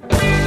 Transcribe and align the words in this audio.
Bye. 0.00 0.43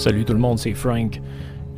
Salut 0.00 0.24
tout 0.24 0.32
le 0.32 0.38
monde, 0.38 0.58
c'est 0.58 0.72
Frank. 0.72 1.20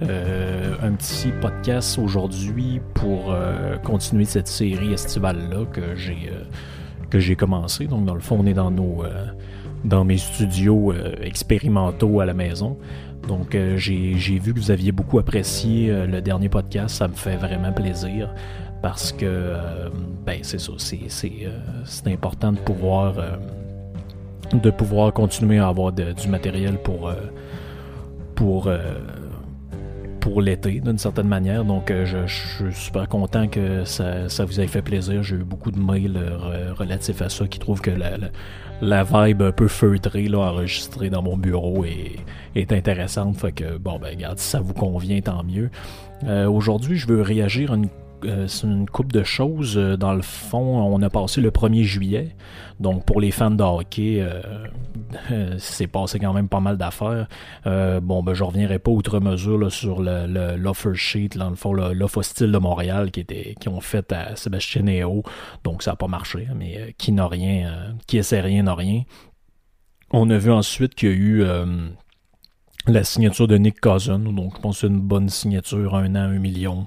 Euh, 0.00 0.76
un 0.80 0.92
petit 0.92 1.32
podcast 1.40 1.98
aujourd'hui 1.98 2.80
pour 2.95 3.32
euh, 3.32 3.76
continuer 3.78 4.26
cette 4.26 4.46
série 4.46 4.92
estivale-là 4.92 5.64
que 5.64 5.96
j'ai 5.96 6.30
euh, 6.30 6.45
que 7.10 7.18
j'ai 7.18 7.34
commencé. 7.34 7.86
Donc 7.86 8.04
dans 8.04 8.14
le 8.14 8.20
fond, 8.20 8.38
on 8.38 8.46
est 8.46 8.54
dans 8.54 8.70
nos 8.70 9.02
dans 9.84 10.04
mes 10.04 10.18
studios 10.18 10.95
expérimentaux 11.20 12.20
à 12.20 12.24
la 12.24 12.32
maison. 12.32 12.78
Donc 13.26 13.56
j'ai 13.74 14.38
vu 14.38 14.54
que 14.54 14.60
vous 14.60 14.70
aviez 14.70 14.92
beaucoup 14.92 15.18
apprécié 15.18 15.92
le 16.06 16.20
dernier 16.23 16.48
podcast, 16.48 16.95
ça 16.95 17.09
me 17.09 17.14
fait 17.14 17.34
vraiment 17.34 17.73
plaisir 17.73 18.32
parce 18.82 19.10
que 19.10 19.56
ben 20.24 20.38
c'est 20.42 20.60
ça, 20.60 20.74
c'est 20.78 22.06
important 22.06 22.52
de 22.52 22.59
pouvoir 22.59 23.16
de 24.52 24.70
pouvoir 24.70 25.12
continuer 25.12 25.59
à 25.59 25.66
avoir 25.66 25.90
du 25.90 26.29
matériel 26.29 26.79
pour 26.79 27.12
pour, 28.35 28.66
euh, 28.66 28.79
pour 30.21 30.41
l'été, 30.41 30.80
d'une 30.80 30.99
certaine 30.99 31.29
manière. 31.29 31.65
Donc, 31.65 31.91
euh, 31.91 32.05
je, 32.05 32.27
suis 32.27 32.75
super 32.75 33.09
content 33.09 33.49
que 33.49 33.85
ça, 33.85 34.27
vous 34.45 34.61
ait 34.61 34.66
fait 34.66 34.83
plaisir. 34.83 35.23
J'ai 35.23 35.37
eu 35.37 35.45
beaucoup 35.45 35.71
de 35.71 35.79
mails 35.79 36.16
euh, 36.16 36.73
relatifs 36.75 37.23
à 37.23 37.29
ça 37.29 37.47
qui 37.47 37.59
trouvent 37.59 37.80
que 37.80 37.91
la, 37.91 38.13
la, 38.80 39.05
vibe 39.05 39.43
un 39.43 39.53
peu 39.53 39.69
feutrée 39.69 40.29
là, 40.29 40.38
enregistrée 40.38 41.10
dans 41.10 41.23
mon 41.23 41.37
bureau 41.37 41.85
est, 41.85 42.16
est 42.55 42.73
intéressante. 42.73 43.37
Fait 43.37 43.53
que, 43.53 43.77
bon, 43.79 43.99
ben, 43.99 44.09
regarde, 44.10 44.38
si 44.38 44.49
ça 44.49 44.60
vous 44.60 44.75
convient, 44.75 45.21
tant 45.21 45.43
mieux. 45.45 45.71
Aujourd'hui, 46.25 46.97
je 46.97 47.09
veux 47.09 47.21
réagir 47.21 47.73
à 47.73 47.75
une 47.75 47.88
euh, 48.24 48.46
c'est 48.48 48.66
une 48.66 48.88
coupe 48.88 49.12
de 49.12 49.23
choses. 49.23 49.76
Euh, 49.76 49.96
dans 49.96 50.15
le 50.15 50.23
fond, 50.23 50.80
on 50.82 51.01
a 51.02 51.10
passé 51.10 51.40
le 51.40 51.51
1er 51.51 51.82
juillet. 51.82 52.34
Donc, 52.80 53.04
pour 53.04 53.20
les 53.20 53.30
fans 53.30 53.51
de 53.51 53.62
hockey, 53.62 54.20
euh, 54.20 55.56
c'est 55.59 55.87
passé 55.87 56.18
quand 56.18 56.32
même 56.32 56.48
pas 56.48 56.60
mal 56.60 56.76
d'affaires. 56.76 57.29
bon, 57.64 58.23
ben, 58.23 58.34
je 58.34 58.45
reviendrai 58.45 58.79
pas 58.79 58.90
outre 58.90 59.20
mesure 59.20 59.70
sur 59.70 60.02
le, 60.02 60.56
l'offer 60.56 60.95
sheet, 60.95 61.30
dans 61.37 61.51
le 61.51 61.56
fond, 61.56 61.73
l'offre 61.73 62.23
style 62.23 62.52
de 62.52 62.59
Montréal 62.59 63.10
qui, 63.10 63.20
était, 63.20 63.54
qui 63.60 63.68
ont 63.68 63.80
fait 63.80 64.12
à 64.12 64.36
Sébastien 64.36 64.82
Néo. 64.82 65.22
Donc, 65.64 65.82
ça 65.82 65.92
n'a 65.92 65.97
pas 65.97 66.09
marché, 66.09 66.48
mais 66.56 66.94
qui 66.98 67.12
n'a 67.12 67.26
rien, 67.26 67.97
qui 68.06 68.19
essaie 68.19 68.41
rien 68.41 68.64
n'a 68.64 68.75
rien. 68.75 69.03
On 70.10 70.28
a 70.31 70.38
vu 70.38 70.50
ensuite 70.50 70.94
qu'il 70.94 71.09
y 71.09 71.12
a 71.12 71.14
eu 71.14 71.44
la 72.86 73.04
signature 73.04 73.47
de 73.47 73.56
Nick 73.56 73.81
Cousin. 73.81 74.19
Donc, 74.19 74.56
je 74.56 74.60
pense 74.60 74.76
que 74.76 74.81
c'est 74.82 74.92
une 74.92 75.00
bonne 75.00 75.28
signature, 75.28 75.94
un 75.94 76.14
an, 76.14 76.31
un 76.31 76.38
million. 76.38 76.86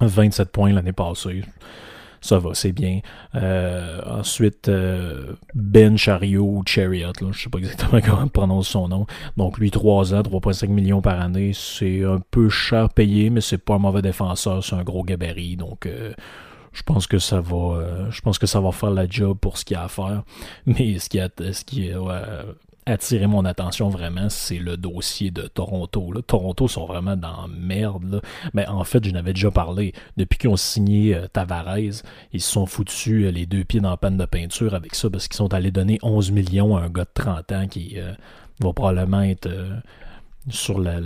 27 0.00 0.50
points 0.50 0.72
l'année 0.72 0.92
passée. 0.92 1.42
Ça 2.22 2.38
va, 2.38 2.54
c'est 2.54 2.70
bien. 2.70 3.00
Euh, 3.34 4.00
ensuite, 4.06 4.68
euh, 4.68 5.34
Ben 5.56 5.98
Chariot 5.98 6.62
Chariot, 6.64 7.12
là, 7.20 7.28
je 7.32 7.42
sais 7.42 7.50
pas 7.50 7.58
exactement 7.58 8.00
comment 8.04 8.28
prononce 8.28 8.68
son 8.68 8.86
nom. 8.86 9.06
Donc 9.36 9.58
lui, 9.58 9.72
3 9.72 10.14
ans, 10.14 10.22
3,5 10.22 10.68
millions 10.68 11.02
par 11.02 11.20
année. 11.20 11.50
C'est 11.52 12.04
un 12.04 12.20
peu 12.30 12.48
cher 12.48 12.90
payé, 12.90 13.28
mais 13.28 13.40
c'est 13.40 13.58
pas 13.58 13.74
un 13.74 13.78
mauvais 13.78 14.02
défenseur, 14.02 14.62
c'est 14.62 14.76
un 14.76 14.84
gros 14.84 15.02
gabarit. 15.02 15.56
Donc 15.56 15.86
euh, 15.86 16.12
je 16.72 16.84
pense 16.84 17.08
que 17.08 17.18
ça 17.18 17.40
va 17.40 18.08
je 18.10 18.20
pense 18.20 18.38
que 18.38 18.46
ça 18.46 18.60
va 18.60 18.70
faire 18.70 18.92
la 18.92 19.08
job 19.08 19.36
pour 19.40 19.58
ce 19.58 19.64
qu'il 19.64 19.76
y 19.76 19.80
a 19.80 19.84
à 19.84 19.88
faire. 19.88 20.22
Mais 20.66 21.00
ce 21.00 21.08
qui 21.08 21.18
a 21.18 21.28
ce 21.38 21.64
qui 21.64 21.88
est 21.88 21.96
attiré 22.86 23.26
mon 23.26 23.44
attention 23.44 23.88
vraiment, 23.88 24.28
c'est 24.28 24.58
le 24.58 24.76
dossier 24.76 25.30
de 25.30 25.42
Toronto. 25.42 26.12
Toronto 26.26 26.68
sont 26.68 26.86
vraiment 26.86 27.16
dans 27.16 27.48
merde. 27.48 28.22
Mais 28.54 28.66
en 28.66 28.84
fait, 28.84 29.04
je 29.04 29.10
n'avais 29.10 29.32
déjà 29.32 29.50
parlé. 29.50 29.92
Depuis 30.16 30.38
qu'ils 30.38 30.50
ont 30.50 30.56
signé 30.56 31.14
euh, 31.14 31.26
Tavares, 31.28 31.78
ils 31.78 32.40
se 32.40 32.50
sont 32.50 32.66
foutus 32.66 33.26
euh, 33.26 33.30
les 33.30 33.46
deux 33.46 33.64
pieds 33.64 33.80
dans 33.80 33.90
la 33.90 33.96
panne 33.96 34.16
de 34.16 34.24
peinture 34.24 34.74
avec 34.74 34.94
ça 34.94 35.08
parce 35.10 35.28
qu'ils 35.28 35.36
sont 35.36 35.54
allés 35.54 35.70
donner 35.70 35.98
11 36.02 36.32
millions 36.32 36.76
à 36.76 36.82
un 36.82 36.88
gars 36.88 37.04
de 37.04 37.10
30 37.14 37.52
ans 37.52 37.68
qui 37.68 37.94
euh, 37.96 38.12
va 38.60 38.72
probablement 38.72 39.22
être 39.22 39.48
sur 40.48 40.80
le, 40.80 41.00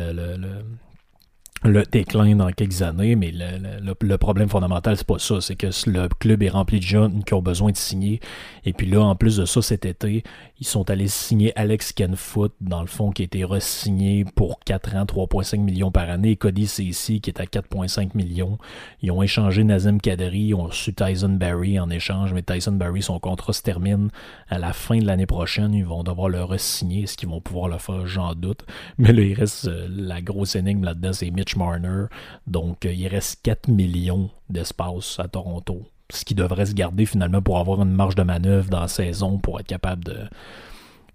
le 1.65 1.83
déclin 1.85 2.37
dans 2.37 2.51
quelques 2.51 2.83
années, 2.83 3.17
mais 3.17 3.33
le, 3.33 4.17
problème 4.17 4.49
fondamental, 4.49 4.97
c'est 4.97 5.07
pas 5.07 5.19
ça. 5.19 5.41
C'est 5.41 5.57
que 5.57 5.69
le 5.87 6.09
club 6.09 6.43
est 6.43 6.49
rempli 6.49 6.79
de 6.79 6.85
jeunes 6.85 7.25
qui 7.25 7.35
ont 7.35 7.43
besoin 7.43 7.73
de 7.73 7.77
signer. 7.77 8.21
Et 8.65 8.73
puis 8.73 8.87
là, 8.87 9.01
en 9.03 9.17
plus 9.17 9.37
de 9.37 9.45
ça, 9.45 9.63
cet 9.63 9.85
été, 9.85 10.23
ils 10.59 10.67
sont 10.67 10.89
allés 10.91 11.09
signer 11.09 11.53
Alex 11.59 11.93
Kenfoot, 11.93 12.55
dans 12.61 12.81
le 12.81 12.87
fond, 12.87 13.11
qui 13.11 13.23
a 13.23 13.25
été 13.27 13.45
re-signé 13.45 14.25
pour 14.25 14.59
4 14.61 14.97
ans, 14.97 15.05
3,5 15.05 15.59
millions 15.59 15.91
par 15.91 16.09
année. 16.09 16.37
Cody 16.37 16.63
ici 16.63 17.21
qui 17.21 17.31
est 17.31 17.41
à 17.41 17.45
4,5 17.45 18.11
millions. 18.15 18.59
Ils 19.03 19.11
ont 19.11 19.23
échangé 19.23 19.65
Nazem 19.65 20.01
Kadri, 20.01 20.41
ils 20.41 20.55
ont 20.55 20.65
reçu 20.65 20.95
Tyson 20.95 21.29
Barry 21.31 21.79
en 21.79 21.91
échange, 21.91 22.33
mais 22.33 22.43
Tyson 22.43 22.73
Barry, 22.73 23.03
son 23.03 23.19
contrat 23.19 23.53
se 23.53 23.63
termine 23.63 24.11
à 24.49 24.59
la 24.59 24.73
fin 24.73 24.99
de 24.99 25.05
l'année 25.05 25.27
prochaine. 25.27 25.75
Ils 25.75 25.85
vont 25.85 26.03
devoir 26.03 26.29
le 26.29 26.43
re-signer. 26.43 27.03
Est-ce 27.03 27.17
qu'ils 27.17 27.29
vont 27.29 27.41
pouvoir 27.41 27.69
le 27.69 27.79
faire? 27.79 28.07
J'en 28.07 28.35
doute. 28.35 28.65
Mais 28.99 29.13
là, 29.13 29.23
il 29.23 29.35
reste 29.35 29.69
euh, 29.69 29.87
la 29.91 30.23
grosse 30.23 30.57
énigme 30.57 30.85
là-dedans, 30.85 31.13
c'est 31.13 31.31
Mitch 31.31 31.57
Marner. 31.57 32.07
Donc, 32.47 32.87
euh, 32.87 32.93
il 32.93 33.07
reste 33.09 33.41
4 33.43 33.69
millions 33.69 34.31
d'espace 34.49 35.19
à 35.19 35.29
Toronto. 35.29 35.83
Ce 36.11 36.25
qui 36.25 36.35
devrait 36.35 36.67
se 36.67 36.75
garder 36.75 37.07
finalement 37.07 37.43
pour 37.43 37.59
avoir 37.59 37.83
une 37.83 37.93
marge 37.93 38.15
de 38.15 38.23
manœuvre 38.23 38.71
dans 38.71 38.81
la 38.81 38.89
saison 38.89 39.39
pour 39.39 39.61
être 39.61 39.67
capable 39.67 40.05
de. 40.05 40.17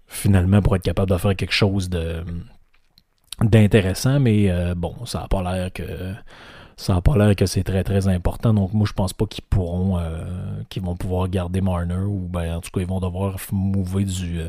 Finalement, 0.06 0.60
pour 0.60 0.76
être 0.76 0.82
capable 0.82 1.10
de 1.10 1.16
faire 1.16 1.34
quelque 1.34 1.54
chose 1.54 1.88
de 1.88 2.24
d'intéressant, 3.40 4.20
mais 4.20 4.50
euh, 4.50 4.74
bon, 4.74 4.94
ça 5.06 5.20
n'a 5.20 5.28
pas 5.28 5.42
l'air 5.42 5.72
que 5.72 6.14
ça 6.76 6.96
a 6.96 7.00
pas 7.00 7.16
l'air 7.16 7.34
que 7.36 7.46
c'est 7.46 7.62
très 7.64 7.84
très 7.84 8.08
important. 8.08 8.52
Donc 8.52 8.72
moi 8.74 8.86
je 8.86 8.92
pense 8.92 9.12
pas 9.12 9.26
qu'ils 9.26 9.44
pourront 9.44 9.98
euh, 9.98 10.22
qu'ils 10.68 10.82
vont 10.82 10.96
pouvoir 10.96 11.28
garder 11.28 11.60
Marner 11.60 11.96
ou 11.96 12.28
ben 12.28 12.56
en 12.56 12.60
tout 12.60 12.70
cas 12.70 12.80
ils 12.80 12.86
vont 12.86 13.00
devoir 13.00 13.36
mouver 13.52 14.04
du 14.04 14.40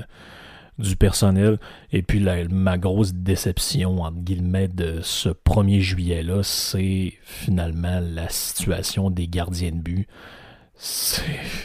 du 0.77 0.95
personnel. 0.95 1.59
Et 1.91 2.01
puis 2.01 2.19
ma 2.49 2.77
grosse 2.77 3.13
déception, 3.13 4.01
entre 4.01 4.19
guillemets, 4.19 4.67
de 4.67 4.99
ce 5.01 5.29
1er 5.29 5.79
juillet-là, 5.79 6.41
c'est 6.43 7.13
finalement 7.23 7.99
la 8.01 8.29
situation 8.29 9.09
des 9.09 9.27
gardiens 9.27 9.71
de 9.71 9.81
but. 9.81 10.07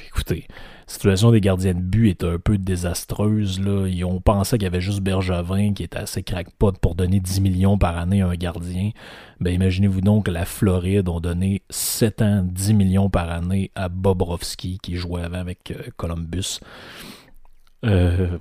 Écoutez, 0.08 0.46
la 0.48 0.92
situation 0.92 1.30
des 1.30 1.40
gardiens 1.40 1.74
de 1.74 1.80
but 1.80 2.08
est 2.08 2.24
un 2.24 2.38
peu 2.38 2.56
désastreuse. 2.56 3.60
Là. 3.60 3.86
Ils 3.86 4.04
ont 4.04 4.20
pensé 4.20 4.56
qu'il 4.56 4.64
y 4.64 4.66
avait 4.66 4.80
juste 4.80 5.00
Bergevin 5.00 5.72
qui 5.72 5.82
était 5.82 5.98
assez 5.98 6.22
crackpot 6.22 6.72
pour 6.72 6.94
donner 6.94 7.20
10 7.20 7.40
millions 7.40 7.78
par 7.78 7.96
année 7.96 8.22
à 8.22 8.28
un 8.28 8.34
gardien. 8.34 8.90
Ben 9.40 9.52
imaginez-vous 9.52 10.00
donc 10.02 10.26
que 10.26 10.30
la 10.30 10.44
Floride 10.44 11.08
ont 11.08 11.20
donné 11.20 11.62
7 11.70 12.22
ans, 12.22 12.42
10 12.42 12.74
millions 12.74 13.10
par 13.10 13.30
année 13.30 13.70
à 13.74 13.88
Bobrovski 13.88 14.78
qui 14.82 14.96
jouait 14.96 15.22
avant 15.22 15.38
avec 15.38 15.70
euh, 15.70 15.82
Columbus. 15.96 16.60
Euh, 17.84 18.38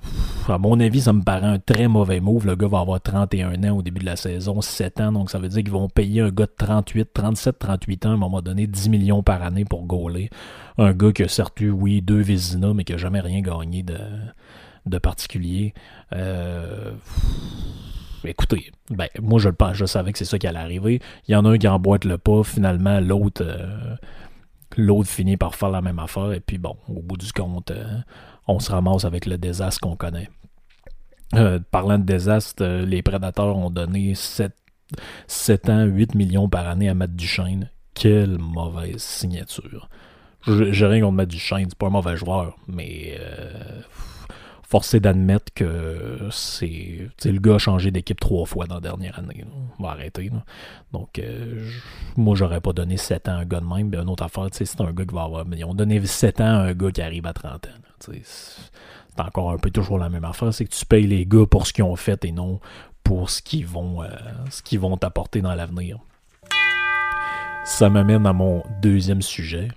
à 0.48 0.58
mon 0.58 0.80
avis, 0.80 1.02
ça 1.02 1.12
me 1.12 1.22
paraît 1.22 1.46
un 1.46 1.58
très 1.58 1.86
mauvais 1.86 2.20
move. 2.20 2.46
Le 2.46 2.56
gars 2.56 2.66
va 2.66 2.80
avoir 2.80 3.00
31 3.00 3.62
ans 3.64 3.78
au 3.78 3.82
début 3.82 4.00
de 4.00 4.06
la 4.06 4.16
saison, 4.16 4.60
7 4.60 5.00
ans, 5.00 5.12
donc 5.12 5.30
ça 5.30 5.38
veut 5.38 5.48
dire 5.48 5.62
qu'ils 5.62 5.72
vont 5.72 5.88
payer 5.88 6.22
un 6.22 6.30
gars 6.30 6.46
de 6.46 6.54
38, 6.56 7.10
37, 7.12 7.58
38 7.58 8.06
ans 8.06 8.10
à 8.10 8.12
un 8.14 8.16
moment 8.16 8.42
donné 8.42 8.66
10 8.66 8.88
millions 8.88 9.22
par 9.22 9.42
année 9.42 9.64
pour 9.64 9.84
gauler. 9.84 10.30
Un 10.76 10.92
gars 10.92 11.12
qui 11.12 11.22
a 11.22 11.28
certes 11.28 11.60
eu, 11.60 11.70
oui, 11.70 12.02
deux 12.02 12.20
Vézina, 12.20 12.74
mais 12.74 12.84
qui 12.84 12.92
n'a 12.92 12.98
jamais 12.98 13.20
rien 13.20 13.40
gagné 13.40 13.82
de, 13.84 13.98
de 14.86 14.98
particulier. 14.98 15.72
Euh, 16.12 16.92
écoutez, 18.24 18.72
ben, 18.90 19.08
moi 19.22 19.38
je 19.38 19.50
le 19.50 19.54
pense, 19.54 19.74
je 19.74 19.84
savais 19.84 20.12
que 20.12 20.18
c'est 20.18 20.24
ça 20.24 20.38
qui 20.38 20.48
allait 20.48 20.58
arriver. 20.58 21.00
Il 21.28 21.32
y 21.32 21.36
en 21.36 21.44
a 21.44 21.50
un 21.50 21.58
qui 21.58 21.68
emboîte 21.68 22.04
le 22.04 22.18
pas, 22.18 22.42
finalement 22.42 22.98
l'autre 22.98 23.42
euh, 23.44 23.94
l'autre 24.76 25.08
finit 25.08 25.36
par 25.36 25.54
faire 25.54 25.70
la 25.70 25.80
même 25.80 25.98
affaire, 26.00 26.32
et 26.32 26.40
puis 26.40 26.58
bon, 26.58 26.76
au 26.88 27.02
bout 27.02 27.16
du 27.16 27.32
compte, 27.32 27.72
on 28.48 28.58
se 28.58 28.72
ramasse 28.72 29.04
avec 29.04 29.26
le 29.26 29.38
désastre 29.38 29.80
qu'on 29.80 29.96
connaît. 29.96 30.30
Euh, 31.34 31.58
parlant 31.70 31.98
de 31.98 32.04
désastre, 32.04 32.64
euh, 32.64 32.86
les 32.86 33.02
prédateurs 33.02 33.56
ont 33.56 33.70
donné 33.70 34.14
7, 34.14 34.52
7 35.26 35.68
ans, 35.68 35.84
8 35.84 36.14
millions 36.14 36.48
par 36.48 36.66
année 36.66 36.88
à 36.88 36.94
Matt 36.94 37.14
Duchesne. 37.14 37.70
Quelle 37.94 38.38
mauvaise 38.38 39.02
signature. 39.02 39.90
J'ai 40.46 40.86
rien 40.86 41.02
contre 41.02 41.16
Matt 41.16 41.28
Duchesne, 41.28 41.66
c'est 41.68 41.78
pas 41.78 41.88
un 41.88 41.90
mauvais 41.90 42.16
joueur, 42.16 42.56
mais 42.66 43.18
euh, 43.20 43.82
forcé 44.62 45.00
d'admettre 45.00 45.52
que 45.52 46.28
c'est 46.30 47.10
le 47.24 47.40
gars 47.40 47.56
a 47.56 47.58
changé 47.58 47.90
d'équipe 47.90 48.18
trois 48.18 48.46
fois 48.46 48.66
dans 48.66 48.76
la 48.76 48.80
dernière 48.80 49.18
année. 49.18 49.44
On 49.78 49.82
va 49.82 49.90
arrêter. 49.90 50.30
Donc, 50.92 51.20
moi, 52.16 52.34
j'aurais 52.36 52.62
pas 52.62 52.72
donné 52.72 52.96
7 52.96 53.28
ans 53.28 53.32
à 53.32 53.34
un 53.34 53.44
gars 53.44 53.60
de 53.60 53.66
même. 53.66 53.90
Mais 53.90 53.98
une 53.98 54.08
autre 54.08 54.22
affaire, 54.22 54.46
c'est 54.52 54.80
un 54.80 54.92
gars 54.92 55.04
qui 55.04 55.14
va 55.14 55.24
avoir. 55.24 55.44
Ils 55.54 55.64
ont 55.64 55.74
donné 55.74 56.04
7 56.06 56.40
ans 56.40 56.44
à 56.44 56.62
un 56.68 56.72
gars 56.72 56.90
qui 56.90 57.02
arrive 57.02 57.26
à 57.26 57.34
30 57.34 57.66
ans. 57.66 57.87
C'est 58.00 59.20
encore 59.20 59.50
un 59.50 59.58
peu 59.58 59.70
toujours 59.70 59.98
la 59.98 60.08
même 60.08 60.24
affaire, 60.24 60.52
c'est 60.54 60.64
que 60.64 60.74
tu 60.74 60.86
payes 60.86 61.06
les 61.06 61.26
gars 61.26 61.46
pour 61.46 61.66
ce 61.66 61.72
qu'ils 61.72 61.84
ont 61.84 61.96
fait 61.96 62.24
et 62.24 62.32
non 62.32 62.60
pour 63.08 63.30
ce 63.30 63.40
qu'ils 63.40 63.66
vont, 63.66 64.02
euh, 64.02 64.08
vont 64.74 64.96
t'apporter 64.98 65.40
dans 65.40 65.54
l'avenir. 65.54 65.98
Ça 67.64 67.88
m'amène 67.88 68.26
à 68.26 68.34
mon 68.34 68.62
deuxième 68.82 69.22
sujet. 69.22 69.68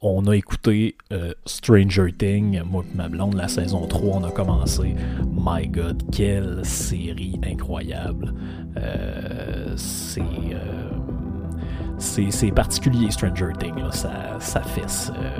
On 0.00 0.26
a 0.26 0.34
écouté 0.34 0.96
euh, 1.12 1.34
Stranger 1.44 2.12
Things, 2.16 2.62
moi 2.62 2.84
et 2.90 2.96
ma 2.96 3.08
blonde, 3.08 3.34
la 3.34 3.48
saison 3.48 3.86
3, 3.86 4.16
on 4.16 4.24
a 4.24 4.30
commencé. 4.30 4.94
My 5.30 5.68
God, 5.68 6.04
quelle 6.10 6.64
série 6.64 7.38
incroyable. 7.44 8.32
Euh, 8.78 9.74
c'est 9.76 10.22
c'est 11.98 12.50
particulier 12.50 13.10
Stranger 13.10 13.52
Things, 13.58 13.92
ça, 13.92 14.10
ça 14.38 14.60
fesse. 14.60 15.12
Euh, 15.16 15.38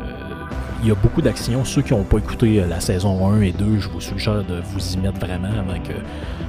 il 0.82 0.88
y 0.88 0.90
a 0.90 0.94
beaucoup 0.94 1.22
d'actions. 1.22 1.64
Ceux 1.64 1.82
qui 1.82 1.92
n'ont 1.92 2.04
pas 2.04 2.18
écouté 2.18 2.60
euh, 2.60 2.66
la 2.66 2.80
saison 2.80 3.28
1 3.30 3.40
et 3.40 3.52
2, 3.52 3.78
je 3.78 3.88
vous 3.88 4.00
suggère 4.00 4.44
de 4.44 4.60
vous 4.60 4.94
y 4.94 4.98
mettre 4.98 5.18
vraiment 5.18 5.48
avant 5.48 5.78
que, 5.80 5.94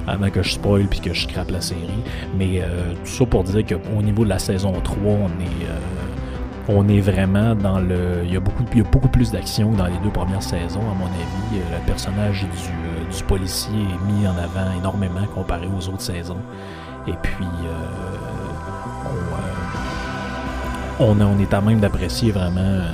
avant 0.06 0.30
que 0.30 0.42
je 0.42 0.52
spoil 0.52 0.86
puis 0.86 1.00
que 1.00 1.12
je 1.12 1.22
scrape 1.22 1.50
la 1.50 1.60
série. 1.60 2.02
Mais 2.36 2.60
euh, 2.60 2.94
tout 3.04 3.10
ça 3.10 3.26
pour 3.26 3.44
dire 3.44 3.64
qu'au 3.66 4.02
niveau 4.02 4.24
de 4.24 4.28
la 4.30 4.38
saison 4.38 4.72
3, 4.82 4.96
on 5.04 5.26
est, 5.26 6.68
on 6.68 6.88
est 6.88 7.00
vraiment 7.00 7.54
dans 7.54 7.78
le. 7.78 8.22
Il 8.24 8.32
y 8.32 8.36
a 8.36 8.40
beaucoup, 8.40 8.64
y 8.74 8.80
a 8.80 8.84
beaucoup 8.84 9.08
plus 9.08 9.32
d'action 9.32 9.72
que 9.72 9.78
dans 9.78 9.86
les 9.86 9.98
deux 10.02 10.10
premières 10.10 10.42
saisons, 10.42 10.80
à 10.80 10.94
mon 10.94 11.06
avis. 11.06 11.62
Le 11.70 11.86
personnage 11.86 12.42
du, 12.42 13.24
policier 13.24 13.74
est 13.74 14.12
mis 14.12 14.26
en 14.26 14.36
avant 14.36 14.70
énormément 14.78 15.26
comparé 15.34 15.66
aux 15.66 15.88
autres 15.88 16.02
saisons. 16.02 16.36
Et 17.06 17.14
puis, 17.22 17.46
on, 21.00 21.38
est 21.38 21.54
à 21.54 21.60
même 21.60 21.80
d'apprécier 21.80 22.32
vraiment 22.32 22.60
euh, 22.60 22.90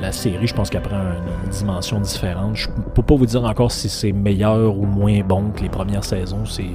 la, 0.00 0.12
série. 0.12 0.46
Je 0.46 0.54
pense 0.54 0.70
qu'elle 0.70 0.82
prend 0.82 1.00
une, 1.00 1.50
dimension 1.50 2.00
différente. 2.00 2.56
Je 2.56 2.68
peux 2.94 3.02
pas 3.02 3.14
vous 3.14 3.26
dire 3.26 3.44
encore 3.44 3.72
si 3.72 3.88
c'est 3.88 4.12
meilleur 4.12 4.76
ou 4.76 4.86
moins 4.86 5.20
bon 5.20 5.50
que 5.50 5.62
les 5.62 5.68
premières 5.68 6.04
saisons. 6.04 6.44
C'est 6.44 6.70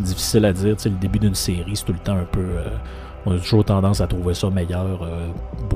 difficile 0.00 0.44
à 0.44 0.52
dire. 0.52 0.76
le 0.84 0.90
début 0.92 1.18
d'une 1.18 1.34
série, 1.34 1.76
c'est 1.76 1.84
tout 1.84 1.92
le 1.92 1.98
temps 1.98 2.16
un 2.16 2.24
peu. 2.24 2.40
Euh, 2.40 2.68
on 3.26 3.34
a 3.34 3.38
toujours 3.38 3.64
tendance 3.64 4.00
à 4.00 4.06
trouver 4.06 4.34
ça 4.34 4.50
meilleur 4.50 5.02
euh, 5.02 5.28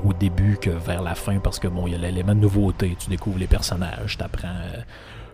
au 0.03 0.13
début 0.13 0.57
que 0.61 0.69
vers 0.69 1.01
la 1.01 1.15
fin 1.15 1.39
parce 1.39 1.57
que 1.57 1.67
bon, 1.67 1.87
il 1.87 1.93
y 1.93 1.95
a 1.95 1.99
l'élément 1.99 2.35
de 2.35 2.41
nouveauté. 2.41 2.95
Tu 2.99 3.09
découvres 3.09 3.39
les 3.39 3.47
personnages, 3.47 4.17
tu 4.17 4.23
apprends 4.23 4.47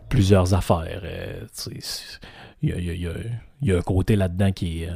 plusieurs 0.08 0.54
affaires. 0.54 1.02
Il 2.62 3.08
y, 3.62 3.72
a, 3.72 3.78
un 3.78 3.82
côté 3.82 4.16
là-dedans 4.16 4.52
qui 4.54 4.84
est 4.84 4.90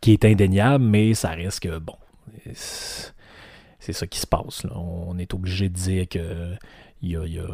qui 0.00 0.12
est 0.12 0.24
indéniable, 0.24 0.84
mais 0.84 1.14
ça 1.14 1.30
reste 1.30 1.60
que, 1.60 1.78
bon, 1.78 1.96
c'est 2.54 3.92
ça 3.92 4.06
qui 4.06 4.18
se 4.18 4.26
passe. 4.26 4.66
On 4.74 5.18
est 5.18 5.34
obligé 5.34 5.68
de 5.68 5.74
dire 5.74 6.08
que 6.08 6.54
il 7.02 7.10
y 7.12 7.16
a, 7.16 7.46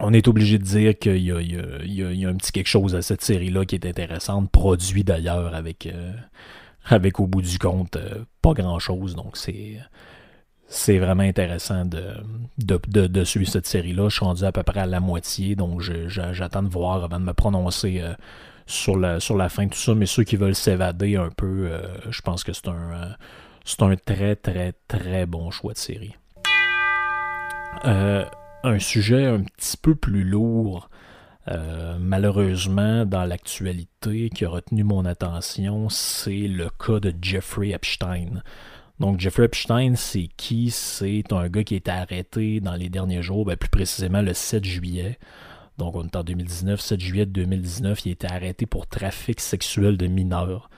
on 0.00 0.12
est 0.12 0.26
obligé 0.26 0.58
de 0.58 0.64
dire 0.64 0.98
qu'il 0.98 1.16
y, 1.18 1.26
y, 1.26 2.24
a, 2.24 2.28
un 2.28 2.34
petit 2.34 2.52
quelque 2.52 2.66
chose 2.68 2.94
à 2.94 3.02
cette 3.02 3.22
série-là 3.22 3.64
qui 3.64 3.76
est 3.76 3.86
intéressante, 3.86 4.50
produit 4.50 5.04
d'ailleurs 5.04 5.54
avec, 5.54 5.86
euh, 5.86 6.12
avec 6.86 7.20
au 7.20 7.26
bout 7.26 7.42
du 7.42 7.58
compte 7.58 7.96
euh, 7.96 8.24
pas 8.42 8.54
grand-chose. 8.54 9.14
Donc 9.14 9.36
c'est 9.36 9.78
c'est 10.66 10.98
vraiment 10.98 11.22
intéressant 11.22 11.84
de, 11.84 12.16
de, 12.58 13.24
suivre 13.24 13.48
cette 13.48 13.66
série-là. 13.66 14.08
Je 14.08 14.16
suis 14.16 14.24
rendu 14.24 14.44
à 14.44 14.50
peu 14.50 14.62
près 14.62 14.80
à 14.80 14.86
la 14.86 14.98
moitié, 14.98 15.54
donc 15.54 15.80
j'attends 15.80 16.62
de 16.62 16.68
voir 16.68 17.04
avant 17.04 17.20
de 17.20 17.24
me 17.24 17.34
prononcer 17.34 18.00
euh, 18.00 18.14
sur 18.66 18.96
la, 18.98 19.20
sur 19.20 19.36
la 19.36 19.48
fin 19.48 19.66
de 19.66 19.70
tout 19.70 19.78
ça, 19.78 19.94
mais 19.94 20.06
ceux 20.06 20.24
qui 20.24 20.36
veulent 20.36 20.54
s'évader 20.54 21.16
un 21.16 21.30
peu, 21.30 21.68
euh, 21.70 21.80
je 22.10 22.20
pense 22.22 22.44
que 22.44 22.52
c'est 22.52 22.68
un, 22.68 22.92
euh, 22.92 23.08
c'est 23.64 23.82
un 23.82 23.96
très, 23.96 24.36
très, 24.36 24.74
très 24.88 25.26
bon 25.26 25.50
choix 25.50 25.72
de 25.72 25.78
série. 25.78 26.16
Euh, 27.84 28.24
un 28.62 28.78
sujet 28.78 29.26
un 29.26 29.42
petit 29.42 29.76
peu 29.76 29.94
plus 29.94 30.24
lourd, 30.24 30.88
malheureusement, 32.00 33.04
dans 33.04 33.24
l'actualité, 33.24 34.30
qui 34.30 34.46
a 34.46 34.48
retenu 34.48 34.82
mon 34.82 35.04
attention, 35.04 35.90
c'est 35.90 36.48
le 36.48 36.70
cas 36.70 37.00
de 37.00 37.12
Jeffrey 37.20 37.70
Epstein. 37.70 38.42
Donc, 38.98 39.20
Jeffrey 39.20 39.44
Epstein, 39.44 39.94
c'est 39.96 40.28
qui? 40.38 40.70
C'est 40.70 41.32
un 41.32 41.48
gars 41.48 41.64
qui 41.64 41.74
a 41.74 41.76
été 41.76 41.90
arrêté 41.90 42.60
dans 42.60 42.76
les 42.76 42.88
derniers 42.88 43.22
jours, 43.22 43.44
ben, 43.44 43.56
plus 43.56 43.68
précisément 43.68 44.22
le 44.22 44.32
7 44.32 44.64
juillet. 44.64 45.18
Donc, 45.78 45.96
on 45.96 46.04
est 46.04 46.16
en 46.16 46.22
2019, 46.22 46.80
7 46.80 47.00
juillet 47.00 47.26
2019, 47.26 48.06
il 48.06 48.08
a 48.10 48.12
été 48.12 48.26
arrêté 48.26 48.66
pour 48.66 48.86
trafic 48.86 49.40
sexuel 49.40 49.96
de 49.96 50.06
mineurs. 50.06 50.70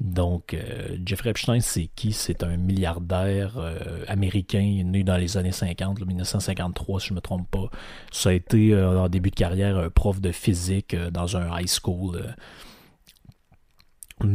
Donc, 0.00 0.54
euh, 0.54 0.96
Jeffrey 1.04 1.30
Epstein, 1.30 1.60
c'est 1.60 1.90
qui? 1.94 2.12
C'est 2.12 2.42
un 2.42 2.56
milliardaire 2.56 3.58
euh, 3.58 4.02
américain 4.08 4.82
né 4.84 5.04
dans 5.04 5.18
les 5.18 5.36
années 5.36 5.52
50, 5.52 6.00
1953, 6.00 7.00
si 7.00 7.08
je 7.08 7.12
ne 7.12 7.16
me 7.16 7.20
trompe 7.20 7.50
pas. 7.50 7.70
Ça 8.10 8.30
a 8.30 8.32
été, 8.32 8.72
euh, 8.72 8.98
en 8.98 9.08
début 9.10 9.30
de 9.30 9.34
carrière, 9.34 9.76
un 9.76 9.90
prof 9.90 10.20
de 10.20 10.32
physique 10.32 10.96
dans 10.96 11.36
un 11.36 11.60
high 11.60 11.68
school 11.68 12.34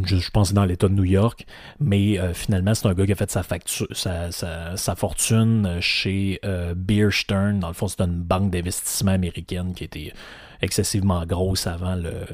je, 0.06 0.30
pense 0.32 0.54
dans 0.54 0.66
l'État 0.66 0.88
de 0.88 0.94
New 0.94 1.04
York, 1.04 1.46
mais 1.80 2.20
euh, 2.20 2.34
finalement, 2.34 2.74
c'est 2.74 2.88
un 2.88 2.94
gars 2.94 3.06
qui 3.06 3.12
a 3.12 3.16
fait 3.16 3.32
sa, 3.32 4.96
fortune 4.96 5.78
chez 5.80 6.40
euh, 6.46 6.74
Bear 6.76 7.12
Stearns. 7.12 7.60
Dans 7.60 7.68
le 7.68 7.74
fond, 7.74 7.88
c'est 7.88 8.02
une 8.02 8.22
banque 8.22 8.52
d'investissement 8.52 9.12
américaine 9.12 9.74
qui 9.74 9.84
était 9.84 10.14
excessivement 10.62 11.26
grosse 11.26 11.68
avant 11.68 11.96
le 11.96 12.26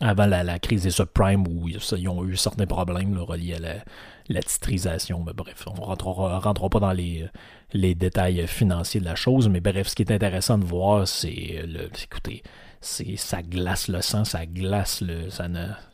avant 0.00 0.26
la, 0.26 0.58
crise 0.60 0.84
des 0.84 0.90
subprimes 0.90 1.44
où 1.48 1.68
ils 1.68 2.08
ont 2.08 2.24
eu 2.24 2.36
certains 2.36 2.66
problèmes 2.66 3.18
reliés 3.18 3.54
à 3.54 3.82
la, 4.28 4.42
titrisation. 4.42 5.24
Mais 5.26 5.32
bref, 5.32 5.64
on 5.66 5.74
ne 5.74 5.80
rentrera, 5.80 6.68
pas 6.70 6.78
dans 6.78 6.92
les, 6.92 7.26
les 7.72 7.96
détails 7.96 8.46
financiers 8.46 9.00
de 9.00 9.04
la 9.04 9.16
chose, 9.16 9.48
mais 9.48 9.60
bref, 9.60 9.88
ce 9.88 9.96
qui 9.96 10.02
est 10.02 10.12
intéressant 10.12 10.56
de 10.58 10.64
voir, 10.64 11.08
c'est 11.08 11.64
le. 11.66 11.90
Écoutez, 12.04 12.44
ça 12.80 13.42
glace 13.42 13.88
le 13.88 14.00
sang, 14.00 14.24
ça 14.24 14.46
glace 14.46 15.00
le. 15.00 15.28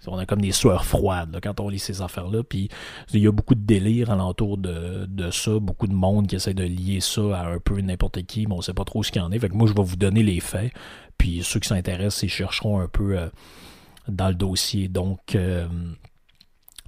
On 0.07 0.19
a 0.19 0.27
comme 0.27 0.41
des 0.41 0.53
sueurs 0.53 0.85
froides 0.85 1.39
quand 1.43 1.61
on 1.61 1.69
lit 1.69 1.79
ces 1.79 2.03
affaires-là. 2.03 2.43
Puis 2.43 2.69
il 3.13 3.21
y 3.21 3.27
a 3.27 3.33
beaucoup 3.33 3.55
de 3.55 3.65
délire 3.65 4.11
alentour 4.11 4.59
de, 4.59 5.07
de 5.07 5.31
ça, 5.31 5.59
beaucoup 5.59 5.87
de 5.87 5.95
monde 5.95 6.27
qui 6.27 6.37
essaie 6.37 6.55
de 6.55 6.65
lier 6.65 7.01
ça 7.01 7.39
à 7.39 7.49
un 7.49 7.59
peu 7.59 7.81
n'importe 7.81 8.23
qui, 8.25 8.47
mais 8.47 8.55
on 8.55 8.61
sait 8.61 8.75
pas 8.75 8.85
trop 8.85 9.03
ce 9.03 9.11
qu'il 9.11 9.23
y 9.23 9.25
en 9.25 9.33
est. 9.33 9.39
Fait 9.39 9.49
que 9.49 9.55
moi, 9.55 9.67
je 9.67 9.75
vais 9.75 9.83
vous 9.83 9.97
donner 9.97 10.23
les 10.23 10.41
faits. 10.41 10.73
Puis 11.17 11.43
ceux 11.43 11.61
qui 11.61 11.69
s'intéressent, 11.69 12.23
ils 12.23 12.29
chercheront 12.29 12.81
un 12.81 12.89
peu 12.89 13.19
euh, 13.19 13.29
dans 14.09 14.29
le 14.29 14.35
dossier. 14.35 14.89
Donc. 14.89 15.35
Euh, 15.35 15.67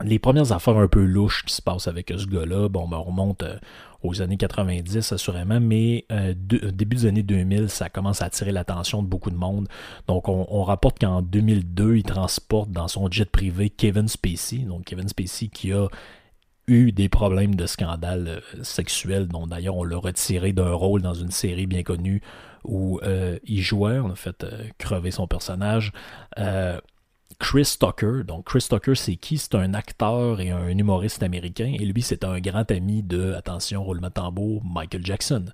les 0.05 0.19
premières 0.19 0.53
affaires 0.53 0.77
un 0.77 0.89
peu 0.89 1.03
louches 1.03 1.45
qui 1.45 1.55
se 1.55 1.63
passent 1.63 1.89
avec 1.89 2.13
ce 2.15 2.27
gars-là, 2.27 2.69
bon, 2.69 2.87
ben, 2.87 2.99
on 2.99 3.05
remonte 3.05 3.43
euh, 3.43 3.57
aux 4.03 4.23
années 4.23 4.37
90 4.37 5.13
assurément, 5.13 5.61
mais 5.61 6.05
euh, 6.13 6.35
début 6.37 6.97
des 6.97 7.07
années 7.07 7.23
2000, 7.23 7.69
ça 7.69 7.89
commence 7.89 8.23
à 8.23 8.27
attirer 8.27 8.53
l'attention 8.53 9.03
de 9.03 9.09
beaucoup 9.09 9.31
de 9.31 9.37
monde. 9.37 9.69
Donc 10.07 10.29
on, 10.29 10.63
rapporte 10.63 10.99
qu'en 10.99 11.23
2002, 11.23 11.97
il 11.97 12.03
transporte 12.03 12.71
dans 12.71 12.89
son 12.89 13.11
jet 13.11 13.31
privé 13.31 13.71
Kevin 13.71 14.09
Spacey, 14.09 14.59
donc 14.59 14.85
Kevin 14.85 15.09
Spacey 15.09 15.49
qui 15.49 15.73
a 15.73 15.89
eu 16.69 16.91
des 16.91 17.09
problèmes 17.09 17.55
de 17.55 17.67
scandale 17.67 18.27
euh, 18.29 18.63
sexuel, 18.63 19.29
dont 19.29 19.47
d'ailleurs 19.47 19.77
on 19.77 19.85
l'a 19.85 19.97
retiré 19.97 20.53
d'un 20.53 20.73
rôle 20.73 21.03
dans 21.03 21.15
une 21.15 21.31
série 21.31 21.67
bien 21.67 21.83
connue 21.83 22.23
où 22.65 22.99
il 23.45 23.63
jouait, 23.63 24.01
on 24.01 24.11
a 24.11 24.17
fait 24.17 24.45
crever 24.77 25.13
son 25.13 25.29
personnage. 25.29 25.93
Chris 27.39 27.77
Tucker. 27.79 28.25
Donc, 28.25 28.47
Chris 28.47 28.67
Tucker, 28.69 28.95
c'est 28.95 29.17
qui? 29.17 29.39
C'est 29.39 29.55
un 29.55 29.75
acteur 29.75 30.41
et 30.41 30.51
un 30.51 30.69
humoriste 30.69 31.23
américain. 31.23 31.75
Et 31.79 31.85
lui, 31.85 32.03
c'est 32.03 32.25
un 32.25 32.41
grand 32.41 32.71
ami 32.71 33.03
de, 33.03 33.33
attention, 33.35 33.85
roulement 33.85 34.09
de 34.09 34.13
tambour, 34.13 34.63
Michael 34.65 35.05
Jackson. 35.05 35.47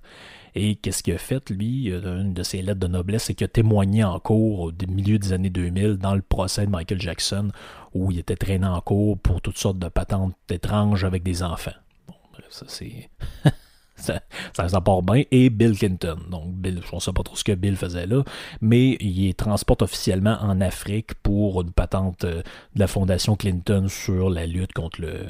Et 0.55 0.75
qu'est-ce 0.75 1.03
qu'il 1.03 1.13
a 1.13 1.17
fait, 1.17 1.49
lui? 1.49 1.87
Une 1.87 2.33
de 2.33 2.43
ses 2.43 2.61
lettres 2.61 2.79
de 2.79 2.87
noblesse, 2.87 3.23
c'est 3.23 3.33
qu'il 3.33 3.45
a 3.45 3.49
témoigné 3.49 4.03
en 4.03 4.19
cours 4.19 4.59
au 4.61 4.71
milieu 4.87 5.17
des 5.17 5.33
années 5.33 5.49
2000 5.49 5.97
dans 5.97 6.15
le 6.15 6.21
procès 6.21 6.65
de 6.65 6.71
Michael 6.71 7.01
Jackson, 7.01 7.49
où 7.93 8.11
il 8.11 8.19
était 8.19 8.35
traîné 8.35 8.67
en 8.67 8.79
cours 8.81 9.17
pour 9.17 9.41
toutes 9.41 9.57
sortes 9.57 9.79
de 9.79 9.89
patentes 9.89 10.35
étranges 10.49 11.03
avec 11.03 11.23
des 11.23 11.43
enfants. 11.43 11.71
Bon, 12.07 12.13
bref, 12.33 12.45
ça 12.49 12.65
c'est. 12.67 13.09
ça, 14.03 14.21
ça, 14.53 14.79
bien, 14.81 15.23
et 15.31 15.49
Bill 15.49 15.77
Clinton. 15.77 16.17
Donc, 16.29 16.53
Bill, 16.53 16.81
je 16.89 16.95
ne 16.95 16.99
sais 16.99 17.13
pas 17.13 17.23
trop 17.23 17.35
ce 17.35 17.43
que 17.43 17.53
Bill 17.53 17.75
faisait 17.75 18.05
là, 18.05 18.23
mais 18.61 18.97
il 18.99 19.33
transporte 19.35 19.81
officiellement 19.81 20.37
en 20.41 20.61
Afrique 20.61 21.13
pour 21.15 21.61
une 21.61 21.71
patente 21.71 22.23
euh, 22.25 22.41
de 22.75 22.79
la 22.79 22.87
Fondation 22.87 23.35
Clinton 23.35 23.87
sur 23.87 24.29
la 24.29 24.45
lutte 24.45 24.73
contre 24.73 25.01
le, 25.01 25.25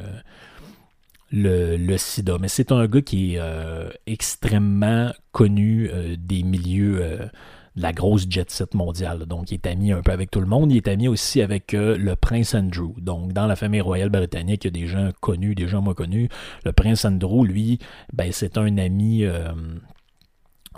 le, 1.77 1.97
sida. 1.97 2.37
Mais 2.39 2.47
c'est 2.47 2.71
un 2.71 2.87
gars 2.87 3.01
qui 3.01 3.35
est 3.35 3.39
euh, 3.39 3.89
extrêmement 4.05 5.11
connu 5.31 5.89
euh, 5.91 6.15
des 6.17 6.43
milieux 6.43 7.29
la 7.75 7.91
grosse 7.91 8.25
jet 8.29 8.49
set 8.51 8.73
mondiale. 8.73 9.25
Donc, 9.25 9.51
il 9.51 9.55
est 9.55 9.67
ami 9.67 9.91
un 9.91 10.01
peu 10.01 10.11
avec 10.11 10.31
tout 10.31 10.39
le 10.39 10.45
monde. 10.45 10.71
Il 10.71 10.77
est 10.77 10.87
ami 10.87 11.07
aussi 11.07 11.41
avec 11.41 11.73
euh, 11.73 11.97
le 11.97 12.15
prince 12.15 12.53
Andrew. 12.53 12.93
Donc, 12.97 13.33
dans 13.33 13.47
la 13.47 13.55
famille 13.55 13.81
royale 13.81 14.09
britannique, 14.09 14.65
il 14.65 14.67
y 14.67 14.69
a 14.69 14.81
des 14.81 14.87
gens 14.87 15.09
connus, 15.19 15.55
des 15.55 15.67
gens 15.67 15.81
moins 15.81 15.93
connus. 15.93 16.29
Le 16.65 16.71
prince 16.71 17.05
Andrew, 17.05 17.43
lui, 17.45 17.79
ben, 18.13 18.31
c'est 18.31 18.57
un 18.57 18.77
ami 18.77 19.23
euh, 19.23 19.51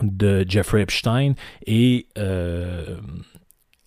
de 0.01 0.45
Jeffrey 0.47 0.81
Epstein 0.81 1.33
et 1.65 2.07
euh, 2.17 2.97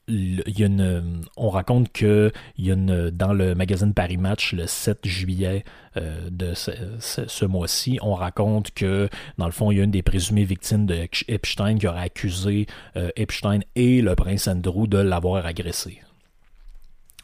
une, 0.09 1.23
on 1.37 1.51
raconte 1.51 1.93
que 1.93 2.33
dans 2.59 3.33
le 3.33 3.55
magazine 3.55 3.95
Paris 3.95 4.17
Match 4.17 4.53
le 4.53 4.67
7 4.67 5.07
juillet 5.07 5.65
euh, 5.97 6.29
de 6.31 6.55
ce, 6.55 7.45
mois-ci, 7.45 7.99
on 8.03 8.15
raconte 8.15 8.73
que 8.73 9.09
dans 9.37 9.47
le 9.47 9.53
fond, 9.53 9.71
il 9.71 9.79
y 9.79 9.81
a 9.81 9.85
une 9.85 9.91
des 9.91 10.03
présumées 10.03 10.45
victimes 10.45 10.87
de 10.87 11.09
Epstein 11.29 11.79
qui 11.79 11.87
aurait 11.87 12.01
accusé 12.01 12.67
euh, 12.97 13.11
Epstein 13.17 13.61
et 13.75 14.01
le 14.01 14.15
prince 14.15 14.49
Andrew 14.49 14.87
de 14.87 14.99
l'avoir 14.99 15.47
agressé. 15.47 16.01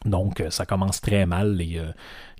Donc, 0.05 0.39
euh, 0.39 0.49
ça 0.49 0.65
commence 0.65 1.01
très 1.01 1.25
mal, 1.25 1.55
les, 1.55 1.79
euh, 1.79 1.91